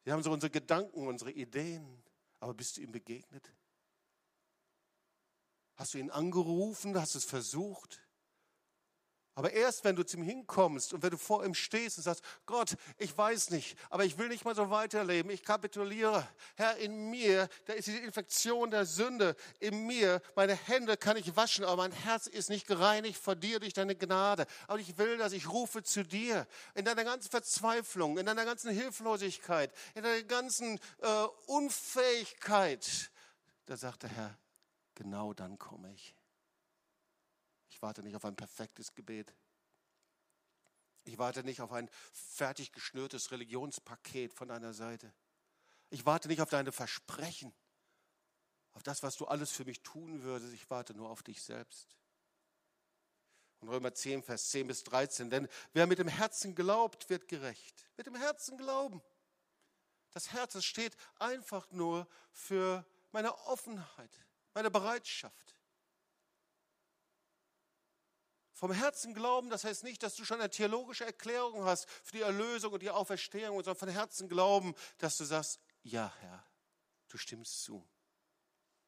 Wir 0.03 0.13
haben 0.13 0.23
so 0.23 0.31
unsere 0.31 0.49
Gedanken, 0.49 1.05
unsere 1.05 1.31
Ideen, 1.31 2.01
aber 2.39 2.55
bist 2.55 2.77
du 2.77 2.81
ihm 2.81 2.91
begegnet? 2.91 3.53
Hast 5.75 5.93
du 5.93 5.99
ihn 5.99 6.09
angerufen? 6.09 6.99
Hast 6.99 7.13
du 7.13 7.19
es 7.19 7.25
versucht? 7.25 8.01
Aber 9.39 9.53
erst 9.53 9.85
wenn 9.85 9.95
du 9.95 10.03
zu 10.03 10.17
ihm 10.17 10.23
hinkommst 10.23 10.91
und 10.91 11.01
wenn 11.01 11.11
du 11.11 11.17
vor 11.17 11.45
ihm 11.45 11.53
stehst 11.53 11.97
und 11.97 12.03
sagst, 12.03 12.21
Gott, 12.45 12.75
ich 12.97 13.17
weiß 13.17 13.51
nicht, 13.51 13.77
aber 13.89 14.03
ich 14.03 14.17
will 14.17 14.27
nicht 14.27 14.43
mal 14.43 14.53
so 14.53 14.69
weiterleben, 14.69 15.31
ich 15.31 15.43
kapituliere. 15.43 16.27
Herr, 16.57 16.75
in 16.75 17.09
mir, 17.09 17.47
da 17.63 17.71
ist 17.71 17.87
die 17.87 17.95
Infektion 17.95 18.69
der 18.69 18.85
Sünde. 18.85 19.37
In 19.61 19.87
mir, 19.87 20.21
meine 20.35 20.55
Hände 20.55 20.97
kann 20.97 21.15
ich 21.15 21.37
waschen, 21.37 21.63
aber 21.63 21.77
mein 21.77 21.93
Herz 21.93 22.27
ist 22.27 22.49
nicht 22.49 22.67
gereinigt 22.67 23.17
vor 23.17 23.37
dir 23.37 23.61
durch 23.61 23.71
deine 23.71 23.95
Gnade. 23.95 24.45
Aber 24.67 24.79
ich 24.79 24.97
will 24.97 25.17
das, 25.17 25.31
ich 25.31 25.49
rufe 25.49 25.83
zu 25.83 26.03
dir. 26.03 26.45
In 26.75 26.83
deiner 26.83 27.05
ganzen 27.05 27.29
Verzweiflung, 27.29 28.17
in 28.17 28.25
deiner 28.25 28.43
ganzen 28.43 28.71
Hilflosigkeit, 28.71 29.71
in 29.95 30.03
deiner 30.03 30.23
ganzen 30.23 30.81
äh, 30.97 31.23
Unfähigkeit, 31.45 33.09
da 33.67 33.77
sagt 33.77 34.03
der 34.03 34.09
Herr, 34.09 34.37
genau 34.95 35.33
dann 35.33 35.57
komme 35.57 35.93
ich. 35.93 36.18
Ich 37.79 37.83
warte 37.83 38.03
nicht 38.03 38.17
auf 38.17 38.25
ein 38.25 38.35
perfektes 38.35 38.93
Gebet. 38.93 39.33
Ich 41.05 41.17
warte 41.17 41.45
nicht 41.45 41.61
auf 41.61 41.71
ein 41.71 41.89
fertig 42.11 42.73
geschnürtes 42.73 43.31
Religionspaket 43.31 44.33
von 44.33 44.49
deiner 44.49 44.73
Seite. 44.73 45.13
Ich 45.89 46.05
warte 46.05 46.27
nicht 46.27 46.41
auf 46.41 46.49
deine 46.49 46.73
Versprechen, 46.73 47.55
auf 48.73 48.83
das, 48.83 49.01
was 49.01 49.15
du 49.15 49.27
alles 49.27 49.51
für 49.51 49.63
mich 49.63 49.81
tun 49.81 50.23
würdest. 50.23 50.53
Ich 50.53 50.69
warte 50.69 50.93
nur 50.93 51.09
auf 51.09 51.23
dich 51.23 51.41
selbst. 51.41 51.95
Und 53.61 53.69
Römer 53.69 53.93
10, 53.93 54.23
Vers 54.23 54.49
10 54.49 54.67
bis 54.67 54.83
13. 54.83 55.29
Denn 55.29 55.47
wer 55.71 55.87
mit 55.87 55.99
dem 55.99 56.09
Herzen 56.09 56.55
glaubt, 56.55 57.09
wird 57.09 57.29
gerecht. 57.29 57.87
Mit 57.95 58.07
dem 58.07 58.15
Herzen 58.15 58.57
glauben. 58.57 59.01
Das 60.11 60.33
Herz 60.33 60.61
steht 60.65 60.97
einfach 61.17 61.71
nur 61.71 62.09
für 62.33 62.85
meine 63.13 63.33
Offenheit, 63.45 64.11
meine 64.53 64.69
Bereitschaft. 64.69 65.58
Vom 68.59 68.73
Herzen 68.73 69.13
glauben, 69.13 69.49
das 69.49 69.63
heißt 69.63 69.85
nicht, 69.85 70.03
dass 70.03 70.15
du 70.15 70.25
schon 70.25 70.41
eine 70.41 70.49
theologische 70.49 71.05
Erklärung 71.05 71.63
hast 71.63 71.89
für 71.89 72.17
die 72.17 72.23
Erlösung 72.23 72.73
und 72.73 72.81
die 72.81 72.89
Auferstehung, 72.89 73.55
sondern 73.55 73.77
von 73.77 73.87
Herzen 73.87 74.27
glauben, 74.27 74.75
dass 74.97 75.15
du 75.15 75.23
sagst, 75.23 75.61
ja 75.81 76.11
Herr, 76.19 76.45
du 77.07 77.17
stimmst 77.17 77.63
zu. 77.63 77.87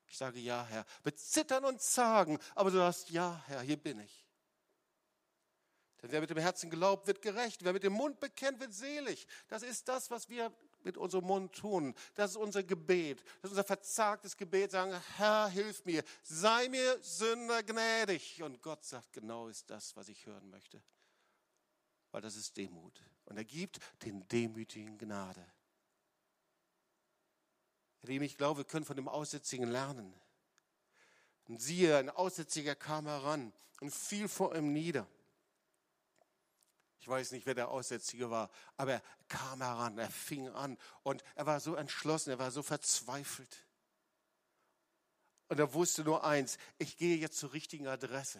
Ich 0.07 0.17
sage 0.17 0.39
ja 0.39 0.65
Herr, 0.65 0.85
mit 1.05 1.17
Zittern 1.17 1.63
und 1.63 1.81
Zagen, 1.81 2.37
aber 2.53 2.69
du 2.69 2.79
sagst, 2.79 3.11
ja 3.11 3.41
Herr, 3.47 3.61
hier 3.61 3.77
bin 3.77 4.01
ich. 4.01 4.25
Denn 6.01 6.11
wer 6.11 6.19
mit 6.19 6.31
dem 6.31 6.39
Herzen 6.39 6.69
glaubt, 6.69 7.07
wird 7.07 7.21
gerecht. 7.21 7.63
Wer 7.63 7.71
mit 7.71 7.83
dem 7.83 7.93
Mund 7.93 8.19
bekennt, 8.19 8.59
wird 8.59 8.73
selig. 8.73 9.25
Das 9.47 9.63
ist 9.63 9.87
das, 9.87 10.11
was 10.11 10.27
wir 10.27 10.53
mit 10.85 10.97
unserem 10.97 11.25
Mund 11.25 11.53
tun. 11.53 11.93
Das 12.15 12.31
ist 12.31 12.37
unser 12.37 12.63
Gebet. 12.63 13.23
Das 13.41 13.49
ist 13.49 13.51
unser 13.51 13.63
verzagtes 13.63 14.35
Gebet. 14.37 14.71
Sagen, 14.71 14.99
Herr, 15.17 15.47
hilf 15.49 15.85
mir. 15.85 16.03
Sei 16.23 16.69
mir 16.69 16.97
Sünder 17.01 17.63
gnädig. 17.63 18.41
Und 18.43 18.61
Gott 18.61 18.83
sagt, 18.83 19.13
genau 19.13 19.47
ist 19.47 19.69
das, 19.69 19.95
was 19.95 20.09
ich 20.09 20.25
hören 20.25 20.49
möchte. 20.49 20.81
Weil 22.11 22.21
das 22.21 22.35
ist 22.35 22.57
Demut. 22.57 23.01
Und 23.25 23.37
er 23.37 23.45
gibt 23.45 23.79
den 24.03 24.27
Demütigen 24.27 24.97
Gnade. 24.97 25.45
Lieben, 28.03 28.25
ich 28.25 28.37
glaube, 28.37 28.59
wir 28.59 28.65
können 28.65 28.85
von 28.85 28.95
dem 28.95 29.07
Aussätzigen 29.07 29.69
lernen. 29.69 30.13
Und 31.47 31.61
siehe, 31.61 31.97
ein 31.97 32.09
Aussätziger 32.09 32.75
kam 32.75 33.05
heran 33.05 33.53
und 33.79 33.91
fiel 33.91 34.27
vor 34.27 34.55
ihm 34.55 34.73
nieder. 34.73 35.07
Ich 37.01 37.07
weiß 37.07 37.31
nicht, 37.31 37.47
wer 37.47 37.55
der 37.55 37.69
Aussätzige 37.69 38.29
war, 38.29 38.51
aber 38.77 38.93
er 38.93 39.03
kam 39.27 39.59
heran, 39.59 39.97
er 39.97 40.11
fing 40.11 40.47
an 40.49 40.77
und 41.01 41.23
er 41.33 41.47
war 41.47 41.59
so 41.59 41.73
entschlossen, 41.73 42.29
er 42.29 42.37
war 42.37 42.51
so 42.51 42.61
verzweifelt. 42.61 43.65
Und 45.47 45.59
er 45.59 45.73
wusste 45.73 46.03
nur 46.03 46.23
eins, 46.23 46.59
ich 46.77 46.97
gehe 46.97 47.17
jetzt 47.17 47.39
zur 47.39 47.53
richtigen 47.53 47.87
Adresse. 47.87 48.39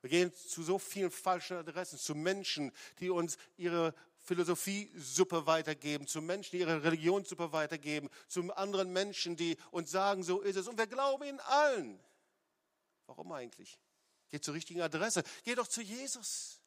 Wir 0.00 0.10
gehen 0.10 0.34
zu 0.34 0.64
so 0.64 0.80
vielen 0.80 1.12
falschen 1.12 1.56
Adressen, 1.56 2.00
zu 2.00 2.16
Menschen, 2.16 2.72
die 2.98 3.10
uns 3.10 3.38
ihre 3.56 3.94
Philosophiesuppe 4.18 5.46
weitergeben, 5.46 6.08
zu 6.08 6.20
Menschen, 6.20 6.56
die 6.56 6.62
ihre 6.62 6.82
Religionssuppe 6.82 7.52
weitergeben, 7.52 8.10
zu 8.26 8.52
anderen 8.54 8.92
Menschen, 8.92 9.36
die 9.36 9.56
uns 9.70 9.92
sagen, 9.92 10.24
so 10.24 10.40
ist 10.40 10.56
es. 10.56 10.66
Und 10.66 10.78
wir 10.78 10.88
glauben 10.88 11.22
ihnen 11.22 11.40
allen. 11.40 12.00
Warum 13.06 13.30
eigentlich? 13.30 13.78
Geh 14.30 14.40
zur 14.40 14.54
richtigen 14.54 14.82
Adresse. 14.82 15.22
Geh 15.44 15.54
doch 15.54 15.68
zu 15.68 15.80
Jesus. 15.80 16.61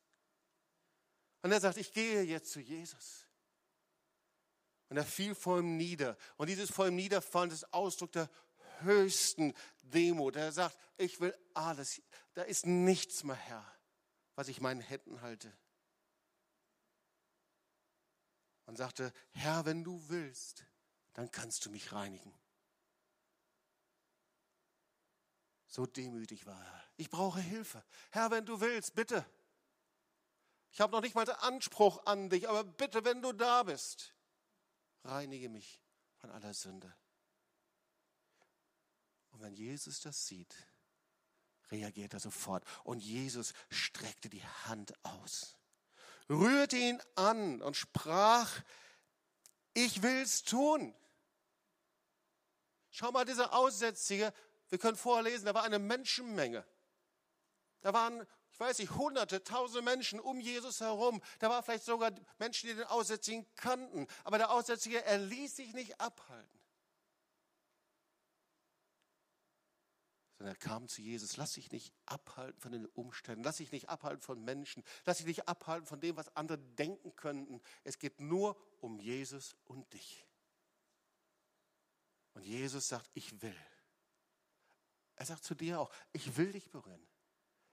Und 1.45 1.51
er 1.51 1.59
sagt, 1.59 1.77
ich 1.77 1.93
gehe 1.93 2.23
jetzt 2.23 2.51
zu 2.51 2.59
Jesus. 2.59 3.27
Und 4.89 4.97
er 4.97 5.05
fiel 5.05 5.35
vor 5.35 5.59
ihm 5.59 5.77
nieder. 5.77 6.17
Und 6.37 6.49
dieses 6.49 6.71
vor 6.71 6.87
ihm 6.87 6.95
niederfallen 6.95 7.51
ist 7.51 7.71
Ausdruck 7.71 8.13
der 8.13 8.31
höchsten 8.79 9.53
Demut. 9.83 10.37
Er 10.37 10.51
sagt, 10.51 10.75
ich 10.97 11.19
will 11.19 11.37
alles. 11.53 12.01
Da 12.33 12.41
ist 12.41 12.65
nichts 12.65 13.23
mehr, 13.23 13.35
Herr, 13.35 13.63
was 14.33 14.47
ich 14.47 14.59
meinen 14.59 14.81
Händen 14.81 15.21
halte. 15.21 15.55
Und 18.65 18.79
sagte, 18.79 19.13
Herr, 19.29 19.65
wenn 19.65 19.83
du 19.83 20.09
willst, 20.09 20.65
dann 21.13 21.29
kannst 21.29 21.63
du 21.67 21.69
mich 21.69 21.91
reinigen. 21.91 22.33
So 25.67 25.85
demütig 25.85 26.47
war 26.47 26.59
er. 26.59 26.83
Ich 26.97 27.11
brauche 27.11 27.39
Hilfe. 27.39 27.85
Herr, 28.09 28.31
wenn 28.31 28.47
du 28.47 28.61
willst, 28.61 28.95
bitte. 28.95 29.23
Ich 30.75 30.81
habe 30.81 30.91
noch 30.91 30.99
nicht 30.99 31.15
mal 31.15 31.23
Anspruch 31.31 32.05
an 32.05 32.29
dich, 32.29 32.49
aber 32.49 32.65
bitte, 32.65 33.05
wenn 33.05 33.21
du 33.21 33.31
da 33.31 33.63
bist, 33.63 34.13
reinige 35.05 35.47
mich 35.47 35.81
von 36.17 36.29
aller 36.29 36.53
Sünde. 36.53 36.93
Und 39.31 39.41
wenn 39.41 39.53
Jesus 39.53 40.01
das 40.01 40.27
sieht, 40.27 40.53
reagiert 41.71 42.13
er 42.13 42.19
sofort. 42.19 42.65
Und 42.83 42.99
Jesus 42.99 43.53
streckte 43.69 44.27
die 44.27 44.43
Hand 44.65 44.93
aus, 45.05 45.55
rührte 46.27 46.75
ihn 46.75 47.01
an 47.15 47.61
und 47.61 47.77
sprach, 47.77 48.61
ich 49.73 50.03
will's 50.03 50.43
tun. 50.43 50.93
Schau 52.89 53.13
mal, 53.13 53.23
dieser 53.23 53.53
Aussätzige, 53.53 54.33
wir 54.67 54.77
können 54.77 54.97
vorlesen, 54.97 55.45
da 55.45 55.53
war 55.53 55.63
eine 55.63 55.79
Menschenmenge. 55.79 56.67
Da 57.79 57.93
waren 57.93 58.27
ich 58.55 58.59
weiß 58.61 58.79
nicht, 58.79 58.95
hunderte, 58.95 59.43
tausende 59.43 59.81
Menschen 59.81 60.17
um 60.17 60.39
Jesus 60.39 60.79
herum. 60.79 61.21
Da 61.39 61.49
war 61.49 61.61
vielleicht 61.61 61.83
sogar 61.83 62.13
Menschen, 62.39 62.69
die 62.69 62.75
den 62.75 62.85
Aussätzigen 62.85 63.45
kannten. 63.57 64.07
Aber 64.23 64.37
der 64.37 64.49
Aussätzige, 64.49 65.03
er 65.03 65.17
ließ 65.17 65.57
sich 65.57 65.73
nicht 65.73 65.99
abhalten. 65.99 66.61
Sondern 70.37 70.55
er 70.55 70.57
kam 70.57 70.87
zu 70.87 71.01
Jesus. 71.01 71.35
Lass 71.35 71.51
dich 71.51 71.69
nicht 71.73 71.93
abhalten 72.05 72.57
von 72.61 72.71
den 72.71 72.85
Umständen. 72.85 73.43
Lass 73.43 73.57
dich 73.57 73.73
nicht 73.73 73.89
abhalten 73.89 74.21
von 74.21 74.41
Menschen. 74.41 74.85
Lass 75.03 75.17
dich 75.17 75.25
nicht 75.25 75.49
abhalten 75.49 75.85
von 75.85 75.99
dem, 75.99 76.15
was 76.15 76.33
andere 76.37 76.57
denken 76.57 77.13
könnten. 77.17 77.61
Es 77.83 77.99
geht 77.99 78.21
nur 78.21 78.55
um 78.79 78.99
Jesus 79.01 79.57
und 79.65 79.91
dich. 79.91 80.25
Und 82.35 82.43
Jesus 82.43 82.87
sagt, 82.87 83.11
ich 83.15 83.41
will. 83.41 83.57
Er 85.17 85.25
sagt 85.25 85.43
zu 85.43 85.55
dir 85.55 85.81
auch, 85.81 85.91
ich 86.13 86.37
will 86.37 86.53
dich 86.53 86.71
berühren. 86.71 87.05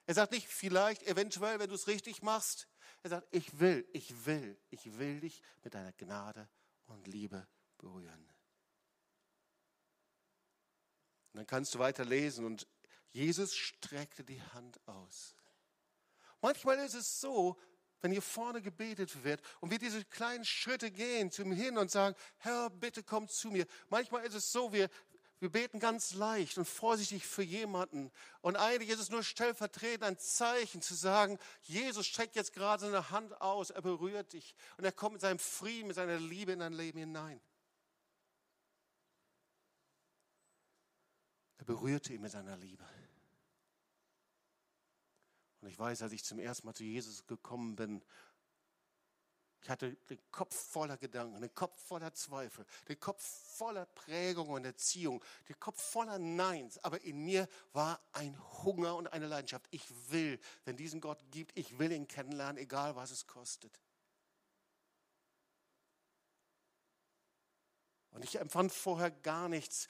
Er 0.07 0.15
sagt 0.15 0.33
nicht 0.33 0.49
vielleicht, 0.49 1.03
eventuell, 1.05 1.59
wenn 1.59 1.69
du 1.69 1.75
es 1.75 1.87
richtig 1.87 2.23
machst. 2.23 2.69
Er 3.03 3.11
sagt, 3.11 3.29
ich 3.31 3.61
will, 3.61 3.89
ich 3.93 4.27
will, 4.27 4.59
ich 4.71 4.99
will 4.99 5.21
dich 5.21 5.43
mit 5.63 5.75
deiner 5.75 5.93
Gnade 5.93 6.49
und 6.87 7.07
Liebe 7.07 7.47
berühren. 7.79 8.29
Und 11.33 11.39
dann 11.39 11.47
kannst 11.47 11.75
du 11.75 11.79
weiter 11.79 12.05
lesen 12.05 12.45
und 12.45 12.67
Jesus 13.11 13.55
streckte 13.55 14.25
die 14.25 14.43
Hand 14.43 14.81
aus. 14.87 15.35
Manchmal 16.41 16.79
ist 16.79 16.95
es 16.95 17.21
so, 17.21 17.59
wenn 18.01 18.11
hier 18.11 18.23
vorne 18.23 18.61
gebetet 18.61 19.23
wird 19.23 19.41
und 19.61 19.71
wir 19.71 19.79
diese 19.79 20.05
kleinen 20.05 20.45
Schritte 20.45 20.91
gehen 20.91 21.31
zum 21.31 21.53
Hin 21.53 21.79
und 21.79 21.91
sagen, 21.91 22.17
Herr, 22.39 22.69
bitte 22.69 23.03
komm 23.03 23.29
zu 23.29 23.51
mir. 23.51 23.67
Manchmal 23.89 24.25
ist 24.27 24.35
es 24.35 24.51
so, 24.51 24.73
wir, 24.73 24.91
wir 25.43 25.51
beten 25.51 25.80
ganz 25.80 26.14
leicht 26.14 26.57
und 26.57 26.66
vorsichtig 26.66 27.26
für 27.26 27.43
jemanden. 27.43 28.12
Und 28.43 28.55
eigentlich 28.55 28.90
ist 28.90 29.01
es 29.01 29.11
nur 29.11 29.24
stellvertretend 29.24 30.05
ein 30.05 30.16
Zeichen 30.16 30.80
zu 30.80 30.95
sagen, 30.95 31.36
Jesus 31.62 32.07
streckt 32.07 32.36
jetzt 32.36 32.53
gerade 32.53 32.82
seine 32.82 33.11
Hand 33.11 33.40
aus, 33.40 33.70
er 33.70 33.82
berührt 33.82 34.34
dich 34.34 34.55
und 34.76 34.84
er 34.84 34.93
kommt 34.93 35.14
mit 35.14 35.20
seinem 35.20 35.40
Frieden, 35.40 35.88
mit 35.88 35.97
seiner 35.97 36.20
Liebe 36.20 36.53
in 36.53 36.61
dein 36.61 36.72
Leben 36.72 37.01
hinein. 37.01 37.40
Er 41.59 41.64
berührte 41.64 42.14
ihn 42.14 42.20
mit 42.20 42.30
seiner 42.30 42.57
Liebe. 42.57 42.84
Und 45.61 45.66
ich 45.66 45.76
weiß, 45.76 46.03
als 46.03 46.12
ich 46.12 46.22
zum 46.22 46.38
ersten 46.38 46.68
Mal 46.68 46.74
zu 46.74 46.84
Jesus 46.84 47.26
gekommen 47.26 47.74
bin 47.74 48.01
ich 49.63 49.71
hatte 49.71 49.95
den 50.11 50.19
Kopf 50.33 50.55
voller 50.55 50.97
Gedanken, 50.97 51.41
den 51.41 51.55
Kopf 51.55 51.79
voller 51.87 52.13
Zweifel, 52.13 52.67
den 52.89 52.99
Kopf 52.99 53.23
voller 53.23 53.87
Prägung 53.87 54.49
und 54.49 54.65
Erziehung, 54.65 55.23
den 55.49 55.59
Kopf 55.61 55.81
voller 55.81 56.19
Neins. 56.19 56.79
Aber 56.79 57.01
in 57.03 57.25
mir 57.25 57.49
war 57.73 58.01
ein 58.13 58.37
Hunger 58.65 58.97
und 58.97 59.13
eine 59.13 59.29
Leidenschaft. 59.29 59.69
Ich 59.71 59.85
will, 60.11 60.41
wenn 60.65 60.77
diesen 60.77 61.01
Gott 61.01 61.25
gibt, 61.31 61.57
ich 61.57 61.79
will 61.79 61.93
ihn 61.93 62.09
kennenlernen, 62.09 62.61
egal 62.61 62.97
was 62.97 63.13
es 63.13 63.29
kostet. 63.29 63.81
Und 68.11 68.25
ich 68.25 68.41
empfand 68.41 68.73
vorher 68.73 69.13
gar 69.13 69.49
nichts. 69.49 69.87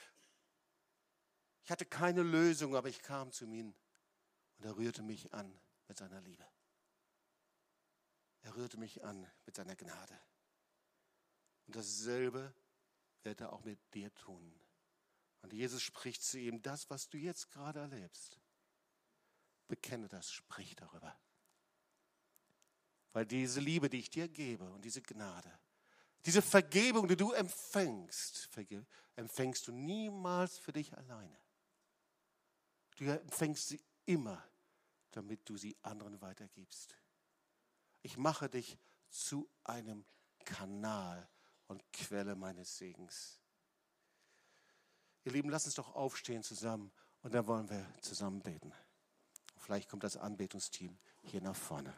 Ich 1.64 1.70
hatte 1.70 1.86
keine 1.86 2.22
Lösung, 2.22 2.76
aber 2.76 2.90
ich 2.90 3.00
kam 3.00 3.32
zu 3.32 3.46
ihm 3.46 3.74
und 4.58 4.66
er 4.66 4.76
rührte 4.76 5.02
mich 5.02 5.32
an 5.32 5.58
mit 5.88 5.96
seiner 5.96 6.20
Liebe. 6.20 6.44
Er 8.42 8.56
rührte 8.56 8.78
mich 8.78 9.02
an 9.04 9.30
mit 9.46 9.56
seiner 9.56 9.76
Gnade. 9.76 10.18
Und 11.66 11.76
dasselbe 11.76 12.54
wird 13.22 13.40
er 13.40 13.52
auch 13.52 13.64
mit 13.64 13.78
dir 13.94 14.12
tun. 14.14 14.52
Und 15.42 15.52
Jesus 15.52 15.82
spricht 15.82 16.22
zu 16.22 16.38
ihm, 16.38 16.62
das, 16.62 16.90
was 16.90 17.08
du 17.08 17.18
jetzt 17.18 17.50
gerade 17.50 17.80
erlebst, 17.80 18.40
bekenne 19.68 20.08
das, 20.08 20.32
sprich 20.32 20.76
darüber. 20.76 21.18
Weil 23.12 23.26
diese 23.26 23.60
Liebe, 23.60 23.90
die 23.90 23.98
ich 23.98 24.10
dir 24.10 24.28
gebe 24.28 24.70
und 24.72 24.84
diese 24.84 25.02
Gnade, 25.02 25.58
diese 26.24 26.42
Vergebung, 26.42 27.08
die 27.08 27.16
du 27.16 27.32
empfängst, 27.32 28.48
empfängst 29.16 29.66
du 29.66 29.72
niemals 29.72 30.58
für 30.58 30.72
dich 30.72 30.96
alleine. 30.96 31.36
Du 32.96 33.04
empfängst 33.04 33.68
sie 33.68 33.80
immer, 34.06 34.42
damit 35.10 35.48
du 35.48 35.56
sie 35.56 35.76
anderen 35.82 36.20
weitergibst. 36.20 36.96
Ich 38.02 38.16
mache 38.16 38.48
dich 38.48 38.78
zu 39.08 39.48
einem 39.64 40.04
Kanal 40.44 41.28
und 41.66 41.82
Quelle 41.92 42.34
meines 42.34 42.76
Segens. 42.76 43.40
Ihr 45.24 45.32
Lieben, 45.32 45.50
lasst 45.50 45.66
uns 45.66 45.76
doch 45.76 45.94
aufstehen 45.94 46.42
zusammen 46.42 46.92
und 47.22 47.32
dann 47.32 47.46
wollen 47.46 47.70
wir 47.70 47.86
zusammen 48.00 48.42
beten. 48.42 48.72
Vielleicht 49.56 49.88
kommt 49.88 50.02
das 50.02 50.16
Anbetungsteam 50.16 50.98
hier 51.22 51.40
nach 51.40 51.54
vorne. 51.54 51.96